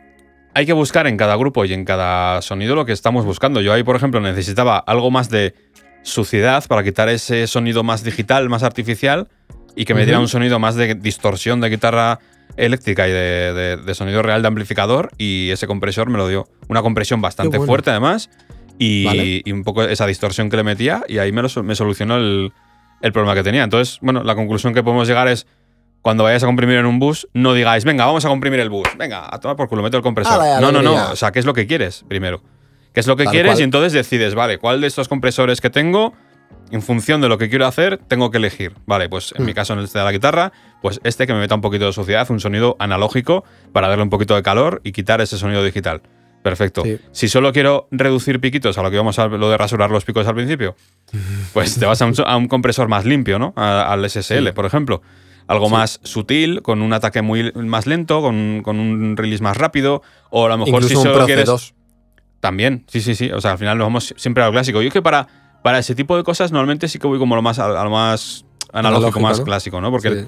[0.55, 3.61] hay que buscar en cada grupo y en cada sonido lo que estamos buscando.
[3.61, 5.55] Yo ahí, por ejemplo, necesitaba algo más de
[6.03, 9.29] suciedad para quitar ese sonido más digital, más artificial,
[9.77, 12.19] y que me diera un sonido más de distorsión de guitarra
[12.57, 16.49] eléctrica y de, de- de sonido real de amplificador, y ese compresor me lo dio.
[16.69, 17.71] Una compresión bastante bueno.
[17.71, 18.31] fuerte, además,
[18.79, 19.43] y, Vale.
[19.45, 22.53] y un poco esa distorsión que le metía, y ahí me, lo, me solucionó el,
[23.03, 23.63] el problema que tenía.
[23.65, 25.47] Entonces, bueno, la conclusión que podemos llegar es
[26.03, 28.89] cuando vayáis a comprimir en un bus, no digáis, venga, vamos a comprimir el bus.
[28.97, 30.41] Venga, a tomar por culo, meto el compresor.
[30.41, 31.11] ¡Hala, no, no, no.
[31.13, 32.41] O sea, ¿qué es lo que quieres primero?
[32.93, 33.51] ¿Qué es lo que Tal quieres?
[33.53, 33.61] cual.
[33.61, 36.15] Y entonces decides, vale, ¿cuál de estos compresores que tengo,
[36.71, 38.75] en función de lo que quiero hacer, tengo que elegir?
[38.87, 39.47] Vale, pues en Hmm.
[39.47, 40.53] mi caso, en este de la guitarra,
[40.83, 44.11] pues este que me meta un poquito de suciedad, un sonido analógico para darle un
[44.11, 46.03] poquito de calor y quitar ese sonido digital.
[46.43, 46.83] Perfecto.
[46.85, 46.99] Sí.
[47.11, 50.27] Si solo quiero reducir piquitos a lo que vamos a lo de rasurar los picos
[50.27, 50.77] al principio,
[51.53, 53.53] pues te vas a un, a un compresor más limpio, ¿no?
[53.57, 54.53] A- al SSL, Sí.
[54.53, 55.03] por ejemplo.
[55.51, 55.73] algo Sí.
[55.73, 60.45] más sutil, con un ataque muy más lento, con, con un release más rápido, o
[60.45, 61.49] a lo mejor Incluso si un solo Pro quieres...
[61.49, 61.73] C2.
[62.41, 63.31] También, sí, sí, sí.
[63.33, 64.83] O sea, al final nos vamos siempre a lo clásico.
[64.83, 65.27] Yo es que para,
[65.63, 68.45] para ese tipo de cosas normalmente sí que voy como lo más, a, lo más
[68.73, 69.45] analógico, Analógico, más ¿no?
[69.45, 69.91] clásico, ¿no?
[69.91, 70.27] Porque Sí.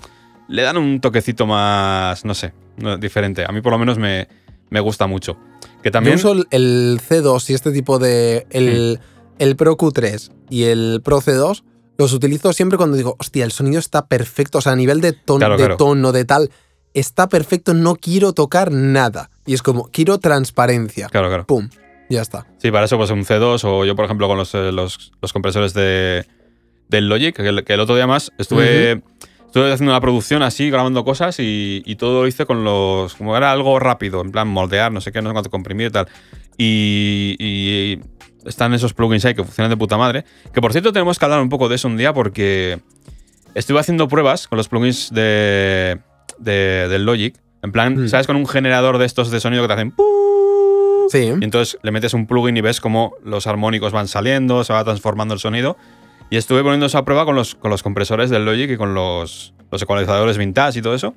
[0.49, 2.53] le dan un toquecito más, no sé,
[2.99, 3.45] diferente.
[3.47, 4.29] A mí por lo menos me,
[4.71, 5.37] me gusta mucho.
[5.83, 6.17] Que también...
[6.19, 8.47] Yo uso el- el C2 y este tipo de.
[8.51, 9.01] El,
[9.39, 11.63] el Pro Q3 y el Pro C2
[11.97, 14.59] los utilizo siempre cuando digo, hostia, el sonido está perfecto.
[14.59, 15.77] O sea, a nivel de, ton- Claro, de claro.
[15.77, 16.51] tono, de tal,
[16.95, 19.31] está perfecto, no quiero tocar nada.
[19.47, 21.09] Y es como, quiero transparencia.
[21.09, 21.47] Claro, claro.
[21.47, 21.69] Pum,
[22.11, 22.47] ya está.
[22.59, 25.33] Sí, para eso pues un C2 o yo, por ejemplo, con los, eh, los, los
[25.33, 26.27] compresores de,
[26.89, 29.03] del Logic, que el, que el otro día más estuve,
[29.47, 33.15] estuve haciendo una producción así, grabando cosas y, y todo lo hice con los...
[33.15, 35.91] como era algo rápido, en plan moldear, no sé qué, no sé cuánto comprimir y
[35.91, 36.09] tal.
[36.59, 38.01] Y, y
[38.45, 40.25] están esos plugins ahí que funcionan de puta madre.
[40.53, 42.81] Que por cierto tenemos que hablar un poco de eso un día porque
[43.55, 46.01] estuve haciendo pruebas con los plugins de,
[46.39, 47.37] de- del Logic.
[47.63, 48.09] En plan, Mm.
[48.09, 48.27] ¿sabes?
[48.27, 49.95] Con un generador de estos de sonido que te hacen...
[51.11, 51.33] Sí.
[51.41, 54.85] Y entonces le metes un plugin y ves cómo los armónicos van saliendo, se va
[54.85, 55.77] transformando el sonido.
[56.31, 58.95] Y estuve poniendo eso a prueba con los, con los compresores del Logic y con
[58.95, 61.15] los, los ecualizadores vintage y todo eso.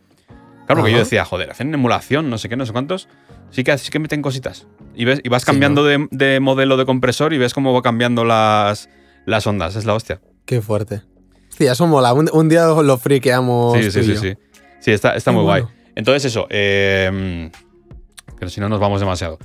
[0.65, 0.91] Claro, porque Ajá.
[0.91, 3.07] yo decía, joder, hacen emulación, no sé qué, no sé cuántos.
[3.51, 4.65] Sí que, sí que meten cositas.
[4.95, 7.81] Y, ves, y vas Sí, cambiando de, de modelo de compresor y ves cómo va
[7.83, 8.89] cambiando las,
[9.25, 9.75] las ondas.
[9.75, 10.19] Es la hostia.
[10.45, 11.03] Qué fuerte.
[11.49, 12.13] Hostia, eso mola.
[12.13, 13.77] Un, un día lo friqueamos.
[13.77, 14.19] Sí, tú sí, y sí, yo.
[14.21, 14.33] sí.
[14.79, 15.65] Sí, está, está muy bueno.
[15.67, 15.75] guay.
[15.95, 16.47] Entonces, eso.
[16.49, 17.51] eh,
[18.39, 19.37] que si no nos vamos demasiado.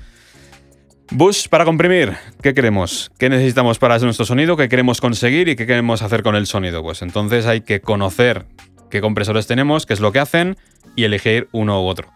[1.11, 2.13] Bus para comprimir.
[2.43, 3.11] ¿Qué queremos?
[3.19, 4.57] ¿Qué necesitamos para nuestro sonido?
[4.57, 6.83] ¿Qué queremos conseguir y qué queremos hacer con el sonido?
[6.83, 8.45] Pues entonces hay que conocer
[8.91, 10.57] qué compresores tenemos, qué es lo que hacen
[10.97, 12.09] y elegir uno u otro.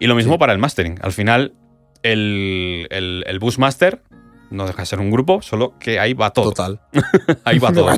[0.00, 0.38] Y lo mismo Sí.
[0.38, 0.98] para el mastering.
[1.02, 1.54] Al final,
[2.02, 4.02] el, el, el Bus Master
[4.50, 6.46] no deja de ser un grupo, solo que ahí va todo.
[6.50, 6.80] Total.
[7.44, 7.88] Ahí va todo.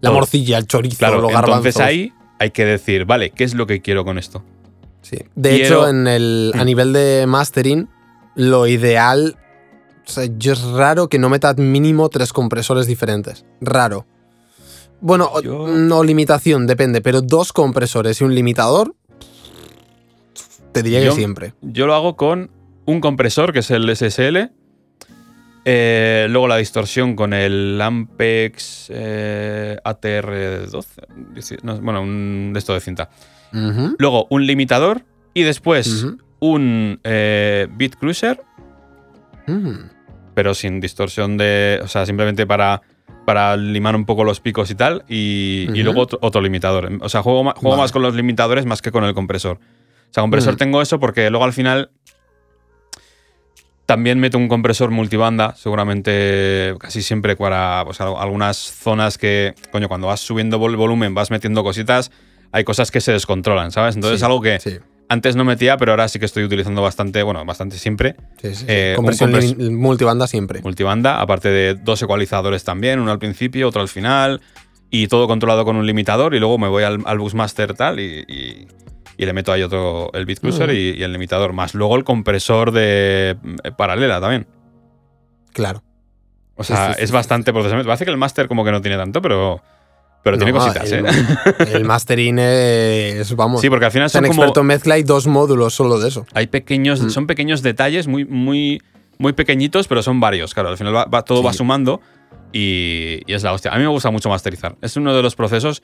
[0.00, 1.80] La morcilla, el chorizo, Claro, los entonces garbanzos.
[1.80, 4.44] ahí hay que decir, vale, ¿qué es lo que quiero con esto?
[5.00, 5.16] Sí.
[5.34, 6.66] De Quiero- hecho, en el, a Mm.
[6.66, 7.88] nivel de mastering,
[8.34, 9.36] lo ideal.
[10.06, 13.44] O sea, yo es raro que no meta mínimo tres compresores diferentes.
[13.60, 14.06] Raro.
[15.00, 18.94] Bueno, Yo- no limitación, depende, pero dos compresores y un limitador.
[20.72, 21.54] Te diría Yo- que siempre.
[21.60, 22.50] Yo lo hago con
[22.86, 24.50] un compresor, que es el SSL.
[25.64, 30.86] eh, luego la distorsión con el Ampex eh, ATR12.
[31.36, 33.10] dici- no, bueno, un de esto de cinta.
[33.98, 35.04] Luego un limitador.
[35.34, 36.06] Y después
[36.42, 38.42] un eh, Beat Cruiser,
[39.46, 39.74] ujú.
[40.34, 41.80] pero sin distorsión de.
[41.84, 42.82] O sea, simplemente para,
[43.24, 45.04] para limar un poco los picos y tal.
[45.08, 46.90] Y, luego otro, otro limitador.
[47.00, 47.82] O sea, juego, juego Vale.
[47.82, 49.58] más con los limitadores más que con el compresor.
[49.58, 50.56] O sea, compresor Mm.
[50.56, 51.90] tengo eso porque luego al final.
[53.86, 59.88] También meto un compresor multibanda, seguramente casi siempre para pues, al- algunas zonas que, coño,
[59.88, 62.10] cuando vas subiendo vol- volumen, vas metiendo cositas,
[62.52, 63.96] hay cosas que se descontrolan, ¿sabes?
[63.96, 64.78] Entonces Sí, es algo que Sí,
[65.12, 68.64] antes no metía, pero ahora sí que estoy utilizando bastante, bueno, bastante siempre, sí, sí.
[68.68, 69.30] Eh, Compresión
[69.78, 70.60] multibanda siempre.
[70.62, 74.40] multibanda, aparte de dos ecualizadores también, uno al principio, otro al final,
[74.90, 78.24] y todo controlado con un limitador, y luego me voy al, al Busmaster tal y,
[78.28, 78.66] y-
[79.18, 80.72] y le meto ahí otro, el Beat Cruiser Mm.
[80.72, 84.46] y, y el limitador, más luego el compresor de eh, paralela también.
[85.52, 85.82] Claro.
[86.56, 87.86] O sea, sí, es bastante procesamiento.
[87.88, 89.62] Parece que el Master como que no tiene tanto, pero,
[90.22, 91.10] pero tiene cositas, el, ¿eh?
[91.72, 94.32] El mastering es, vamos, Sí, porque al final son como...
[94.34, 96.26] experto en mezcla y dos módulos solo de eso.
[96.34, 97.10] Hay pequeños, Mm.
[97.10, 98.80] son pequeños detalles muy, muy,
[99.18, 100.54] muy pequeñitos, pero son varios.
[100.54, 101.46] Claro, al final va, va- todo Sí.
[101.46, 102.00] va sumando
[102.52, 103.72] y, y es la hostia.
[103.72, 104.76] A mí me gusta mucho masterizar.
[104.80, 105.82] Es uno de los procesos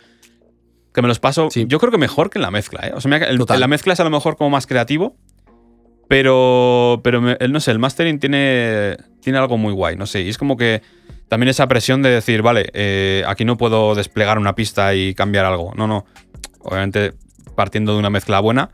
[0.95, 1.65] que me los paso, Sí.
[1.69, 2.81] yo creo que mejor que en la mezcla.
[2.87, 2.93] ¿eh?
[2.95, 3.61] O sea, el- Total.
[3.61, 5.17] la mezcla es a lo mejor como más creativo,
[6.09, 8.97] pero, pero me- no sé, el mastering tiene,
[9.29, 9.97] tiene algo muy guay.
[9.97, 10.81] No sé, y es como que
[11.29, 15.45] también esa presión de decir, vale, eh, aquí no puedo desplegar una pista y cambiar
[15.45, 15.73] algo.
[15.77, 16.07] No, no.
[16.61, 17.13] Obviamente
[17.55, 18.71] partiendo de una mezcla buena,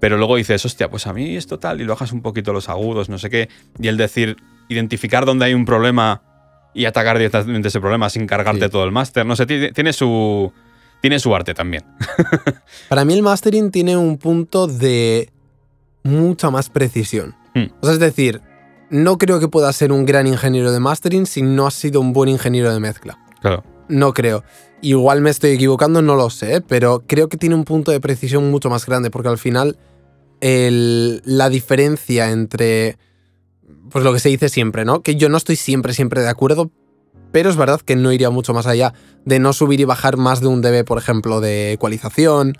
[0.00, 2.68] pero luego dices, hostia, pues a mí esto tal, y lo bajas un poquito los
[2.68, 3.48] agudos, no sé qué.
[3.78, 4.36] Y el decir,
[4.68, 6.22] identificar dónde hay un problema
[6.74, 8.70] y atacar directamente ese problema sin cargarte Sí.
[8.70, 10.52] todo el máster, no sé, ti- tiene su,
[11.02, 11.84] tiene su arte también.
[12.88, 15.30] Para mí el mastering tiene un punto de
[16.02, 17.34] mucha más precisión.
[17.54, 17.66] Hmm.
[17.80, 18.40] O sea, es decir,
[18.94, 22.12] no creo que pueda ser un gran ingeniero de mastering si no has sido un
[22.12, 23.18] buen ingeniero de mezcla.
[23.40, 23.64] Claro.
[23.88, 24.44] No creo.
[24.82, 28.50] Igual me estoy equivocando, no lo sé, pero creo que tiene un punto de precisión
[28.52, 29.76] mucho más grande, porque al final
[30.40, 32.96] el- la diferencia entre,
[33.90, 35.02] pues lo que se dice siempre, ¿no?
[35.02, 36.70] Que yo no estoy siempre, siempre de acuerdo,
[37.32, 40.40] pero es verdad que no iría mucho más allá de no subir y bajar más
[40.40, 42.52] de un dB, por ejemplo, de ecualización,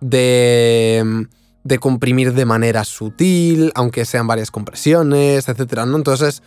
[0.00, 1.26] de,
[1.64, 5.96] de comprimir de manera sutil, aunque sean varias compresiones, etcétera, ¿no?
[5.96, 6.42] Entonces,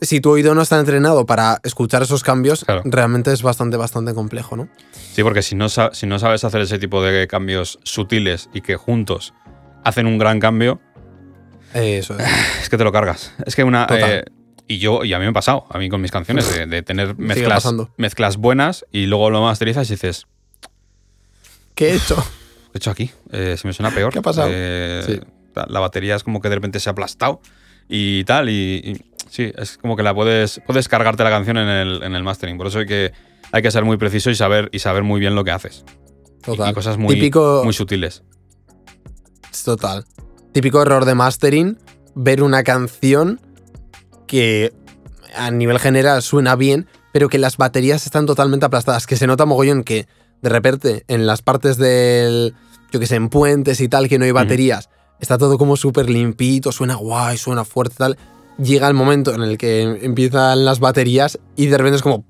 [0.00, 2.82] si tu oído no está entrenado para escuchar esos cambios, Claro.
[2.84, 4.68] realmente es bastante, bastante complejo, ¿no?
[5.12, 8.76] Sí, porque si no, si no sabes hacer ese tipo de cambios sutiles y que
[8.76, 9.34] juntos
[9.84, 10.80] hacen un gran cambio,
[11.74, 12.26] Eso es.
[12.62, 13.32] es que te lo cargas.
[13.44, 13.86] Es que una.
[13.90, 14.24] Eh,
[14.68, 16.82] y yo, y a mí me ha pasado, a mí con mis canciones, de, de
[16.82, 20.26] tener mezclas, mezclas buenas y luego lo masterizas y dices,
[21.74, 22.16] ¿Qué he hecho?
[22.76, 23.10] ¿qué he hecho aquí?
[23.32, 24.12] Eh, se me suena peor.
[24.12, 24.48] ¿Qué ha pasado?
[24.52, 25.20] Eh, Sí.
[25.68, 27.40] La batería es como que de repente se ha aplastado
[27.88, 28.50] y tal.
[28.50, 28.52] Y,
[28.84, 32.22] y sí, es como que la puedes, puedes cargarte la canción en el, en el
[32.22, 32.58] mastering.
[32.58, 33.12] Por eso hay que,
[33.52, 35.84] hay que ser muy preciso y saber, y saber muy bien lo que haces.
[36.40, 36.70] Y- Total.
[36.70, 38.22] Y cosas muy, Típico, muy sutiles.
[39.64, 40.04] total.
[40.52, 41.78] Típico error de mastering,
[42.14, 43.40] ver una canción
[44.26, 44.72] que
[45.34, 49.44] a nivel general suena bien, pero que las baterías están totalmente aplastadas, que se nota
[49.46, 50.06] mogollón que
[50.42, 52.54] de repente en las partes del,
[52.92, 54.88] yo que sé, en puentes y tal, que no hay baterías,
[55.20, 58.16] está todo como súper limpito, suena guay, suena fuerte tal.
[58.58, 62.24] Llega el momento en el que empiezan las baterías y de repente es como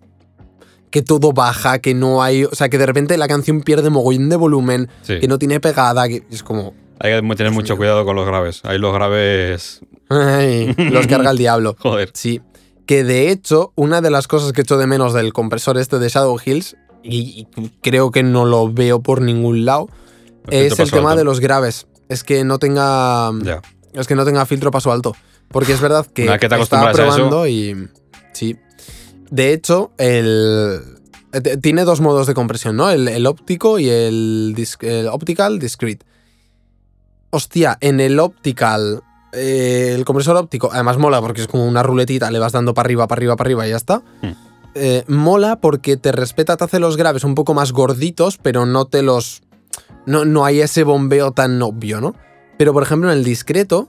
[0.90, 4.29] que todo baja, que no hay, o sea, que de repente la canción pierde mogollón
[4.29, 5.19] de volumen, Sí.
[5.21, 7.79] que no tiene pegada, que es como, Hay que tener mucho mío.
[7.79, 8.61] cuidado con los graves.
[8.64, 9.81] Ahí los graves.
[10.09, 11.77] Ay, los carga el diablo.
[11.79, 12.11] Joder.
[12.14, 12.40] Sí.
[12.87, 16.09] Que de hecho, una de las cosas que echo de menos del compresor este de
[16.09, 19.88] Shadow Hills, y, y creo que no lo veo por ningún lado,
[20.51, 21.19] es el tema alto.
[21.19, 21.87] de los graves.
[22.09, 23.31] Es que no tenga.
[23.93, 25.15] Es que no tenga filtro paso alto.
[25.49, 26.57] Porque es verdad que, que te estaba
[26.91, 27.89] acostumbras a eso- probando y.
[28.33, 28.57] Sí.
[29.31, 30.81] De hecho, el.
[31.33, 32.91] eh, Tiene dos modos de compresión, ¿no?
[32.91, 36.05] El, el óptico y el, dis- el optical discrete.
[37.31, 42.31] Hostia, en el optical, eh, el compresor óptico, además mola porque es como una ruletita,
[42.31, 44.03] le vas dando para arriba, para arriba, para arriba y ya está.
[44.23, 44.33] Hmm.
[44.75, 48.87] Eh, mola porque te respeta, te hace los graves un poco más gorditos, pero no
[48.87, 49.43] te los.
[50.07, 52.14] No, no hay ese bombeo tan obvio, ¿no?
[52.59, 53.88] Pero por ejemplo, en el discreto,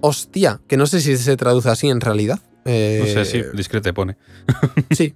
[0.00, 2.40] hostia, que no sé si se traduce así en realidad.
[2.64, 4.16] Eh, No sé si discrete pone.
[4.90, 5.14] Sí.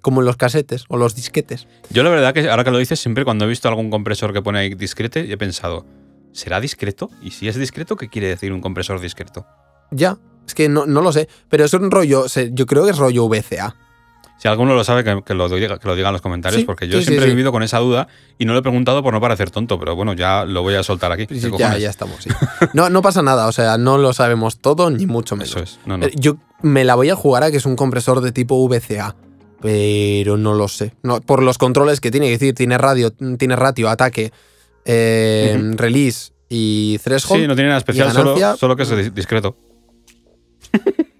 [0.00, 1.66] Como en los casetes o los disquetes.
[1.90, 4.40] Yo la verdad que ahora que lo dices, siempre cuando he visto algún compresor que
[4.40, 5.84] pone ahí discrete, he pensado,
[6.32, 7.10] ¿será discreto?
[7.20, 9.44] Y si es discreto, ¿qué quiere decir un compresor discreto?
[9.90, 10.16] Ya.
[10.46, 11.28] Es que no, no lo sé.
[11.48, 12.26] Pero es un rollo.
[12.52, 13.74] Yo creo que es rollo VCA.
[14.38, 16.66] Si alguno lo sabe, que, que lo, diga, que lo diga en los comentarios, Sí,
[16.66, 18.06] porque yo sí, sí, siempre he vivido con esa duda
[18.38, 20.82] y no lo he preguntado por no parecer tonto, pero bueno, ya lo voy a
[20.82, 21.26] soltar aquí.
[21.26, 22.18] ¿Qué ya, ya estamos.
[22.74, 23.46] No, no pasa nada.
[23.46, 25.50] O sea, no lo sabemos todo, ni mucho menos.
[25.50, 25.78] Eso es.
[25.86, 26.06] No, no.
[26.06, 29.16] Eh, Yo me la voy a jugar a que es un compresor de tipo VCA.
[29.62, 30.92] Pero no lo sé.
[31.02, 34.30] No, por los controles que tiene, es decir, tiene radio, tiene ratio, ataque,
[34.84, 37.40] eh, release y threshold.
[37.40, 39.56] Sí, no tiene nada especial, solo, solo que es dis- discreto.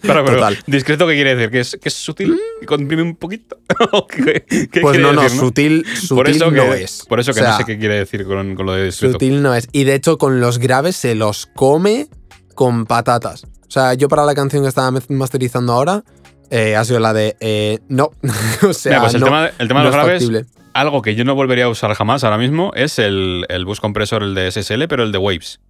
[0.00, 0.58] Claro, pero Total.
[0.66, 1.50] discreto, ¿qué quiere decir?
[1.50, 2.38] ¿Que es, que es sutil?
[2.60, 3.58] ¿Que comprime un poquito?
[3.92, 7.04] ¿O ¿Qué, qué pues no, no, decir, sutil, sutil por eso que, no es.
[7.08, 9.12] Por eso O que sea, no sé qué quiere decir con, con lo de discreto.
[9.12, 9.68] Sutil no es.
[9.72, 12.08] Y de hecho, con los graves se los come
[12.54, 13.44] con patatas.
[13.44, 16.02] O sea, yo para la canción que estaba masterizando ahora,
[16.50, 18.10] eh, ha sido la de eh, no.
[18.68, 20.46] o sea, Mira, pues el no, tema, el tema de no los es graves, factible.
[20.72, 24.22] algo que yo no volvería a usar jamás ahora mismo es el, el bus compresor,
[24.22, 25.60] el de SSL, pero el de Waves.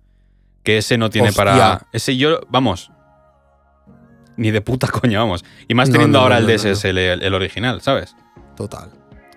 [0.63, 1.45] Que ese no tiene Hostia.
[1.45, 1.87] para.
[1.93, 2.91] Ese yo, vamos.
[4.41, 5.45] Ni de puta coña, vamos.
[5.69, 6.57] Y más teniendo no, ahora no, el.
[6.57, 8.17] DSSL, el, el original, ¿sabes?
[8.57, 8.91] Total.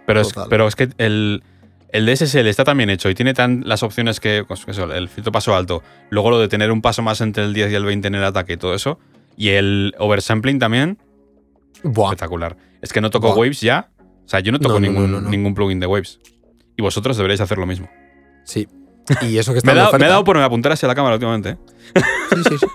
[0.05, 1.43] Pero es, pero es que el,
[1.89, 4.45] el DSSL está tan bien hecho y tiene tan las opciones que.
[4.47, 5.83] pues eso, el filtro paso alto.
[6.09, 8.23] Luego lo de tener un paso más entre el 10 y el 20 en el
[8.23, 8.97] ataque y todo eso.
[9.35, 10.97] Y el oversampling también.
[11.83, 12.11] Buah.
[12.11, 12.55] Espectacular.
[12.81, 13.39] Es que no toco Buah.
[13.39, 13.89] Waves ya.
[14.25, 16.21] O sea, yo no toco ningún, ningún plugin de Waves.
[16.77, 17.89] Y vosotros deberéis hacer lo mismo.
[18.45, 18.69] Sí.
[19.21, 21.49] Y eso que está Me me he dado por apuntar hacia la cámara últimamente.
[21.49, 21.57] ¿eh?
[22.29, 22.65] Sí, sí, sí.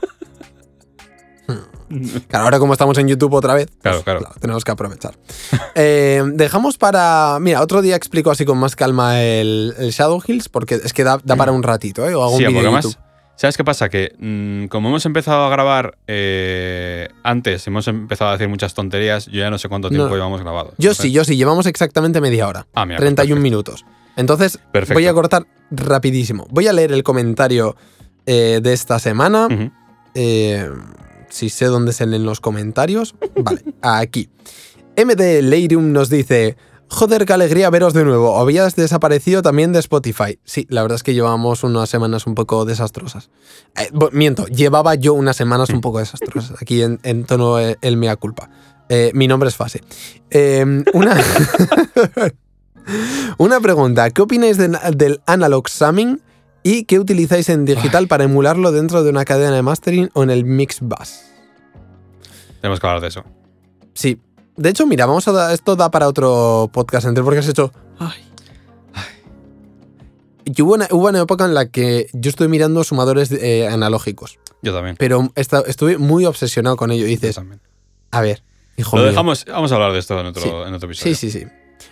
[2.28, 4.34] Claro, ahora como estamos en YouTube otra vez, Claro, pues, claro.
[4.40, 5.14] tenemos que aprovechar.
[5.74, 7.38] Eh, dejamos para.
[7.40, 11.04] Mira, otro día explico así con más calma el, el Shadow Hills, porque es que
[11.04, 12.14] da, da para un ratito, ¿eh?
[12.14, 13.00] O hago Sí, un además, YouTube.
[13.36, 13.88] ¿sabes qué pasa?
[13.88, 19.26] Que mm, como hemos empezado a grabar eh, antes, hemos empezado a decir muchas tonterías,
[19.26, 20.14] yo ya no sé cuánto tiempo No.
[20.16, 20.70] llevamos grabado.
[20.78, 22.66] Yo Entonces- sí, yo sí, llevamos exactamente media hora.
[22.74, 23.42] Ah, mira, 31 perfecto.
[23.42, 23.84] minutos.
[24.16, 24.94] Entonces, Perfecto.
[24.94, 26.48] voy a cortar rapidísimo.
[26.50, 27.76] Voy a leer el comentario
[28.26, 29.46] eh, de esta semana.
[30.14, 30.68] Eh,
[31.28, 33.14] si sé dónde se leen los comentarios.
[33.42, 34.28] Vale, aquí.
[34.96, 36.56] MD Leirum nos dice.
[36.90, 38.38] Joder, qué alegría veros de nuevo.
[38.38, 40.38] Habías desaparecido también de Spotify.
[40.44, 43.28] Sí, la verdad es que llevamos unas semanas un poco desastrosas.
[43.78, 46.56] Eh, miento, llevaba yo unas semanas un poco desastrosas.
[46.62, 48.48] Aquí en, tono eh, el mea culpa.
[48.88, 49.82] Eh, mi nombre es Fase.
[50.30, 50.64] Eh,
[50.94, 51.22] una,
[53.38, 54.10] una pregunta.
[54.10, 56.22] ¿Qué opináis de- del analog summing
[56.62, 60.30] y qué utilizáis en digital para emularlo dentro de una cadena de mastering o en
[60.30, 61.20] el mix bus?
[62.60, 63.24] Tenemos que hablar de eso.
[63.94, 64.20] Sí.
[64.56, 67.72] De hecho, mira, vamos a dar, esto da para otro podcast entero porque has hecho.
[67.98, 68.24] Ay.
[70.44, 74.38] Y hubo una, hubo una época en la que yo estoy mirando sumadores eh, analógicos.
[74.62, 74.96] Yo también.
[74.98, 77.04] pero esta- estuve muy obsesionado con ello.
[77.04, 77.60] Y Yo dices, también.
[78.10, 78.42] a ver,
[78.76, 79.10] hijo Lo mío.
[79.12, 80.48] dejamos, vamos a hablar de esto en otro, Sí.
[80.48, 81.14] en otro episodio.
[81.14, 81.46] Sí, sí, sí.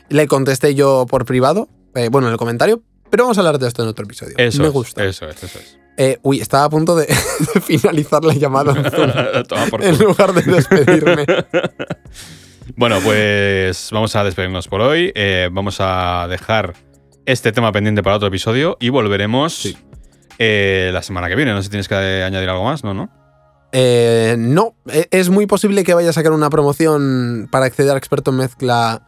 [0.09, 3.69] Le contesté yo por privado, eh, bueno, en el comentario, pero vamos a hablar de
[3.69, 4.35] esto en otro episodio.
[4.37, 5.05] Eso Me es, gusta.
[5.05, 5.79] Eso es, eso es.
[5.99, 7.07] Eh, uy, estaba a punto de,
[7.55, 11.27] de finalizar la llamada en Zoom, en lugar de despedirme.
[12.75, 15.13] Bueno, pues vamos a despedirnos por hoy.
[15.15, 16.75] Eh, vamos a dejar
[17.25, 19.79] este tema pendiente para otro episodio y volveremos Sí.
[20.39, 21.53] eh, la semana que viene.
[21.53, 22.93] No sé si tienes que añadir algo más, ¿no?
[22.93, 23.09] ¿No?
[23.73, 24.75] No,
[25.11, 29.03] es muy posible que vaya a sacar una promoción para acceder a experto en mezcla.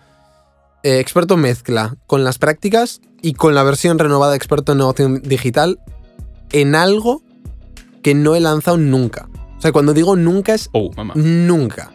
[0.82, 5.08] Eh, experto mezcla con las prácticas y con la versión renovada de experto en negocio
[5.22, 5.80] digital
[6.52, 7.22] en algo
[8.02, 9.28] que no he lanzado nunca.
[9.58, 11.14] O sea, cuando digo nunca es Oh, mamá.
[11.16, 11.90] nunca.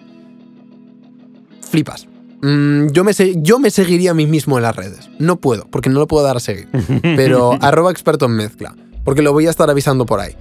[1.69, 2.07] Flipas.
[2.41, 5.09] Mm, yo, me yo me seguiría a mí mismo en las redes.
[5.17, 6.67] No puedo, porque no lo puedo dar a seguir.
[7.01, 8.75] Pero arroba experto en mezcla.
[9.05, 10.35] Porque lo voy a estar avisando por ahí.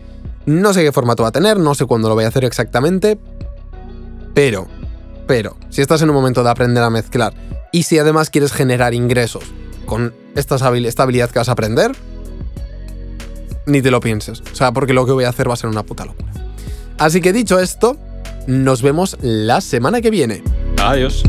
[0.47, 3.19] No sé qué formato va a tener, no sé cuándo lo voy a hacer exactamente.
[4.35, 4.67] Pero,
[5.27, 7.35] pero, si estás en un momento de aprender a mezclar
[7.73, 9.45] y si además quieres generar ingresos
[9.87, 11.93] con esta habilidad que vas a aprender,
[13.67, 14.43] ni te lo pienses.
[14.53, 16.33] O sea, porque lo que voy a hacer va a ser una puta locura.
[16.99, 17.97] Así que dicho esto,
[18.47, 20.43] nos vemos la semana que viene.
[20.79, 21.23] Adiós.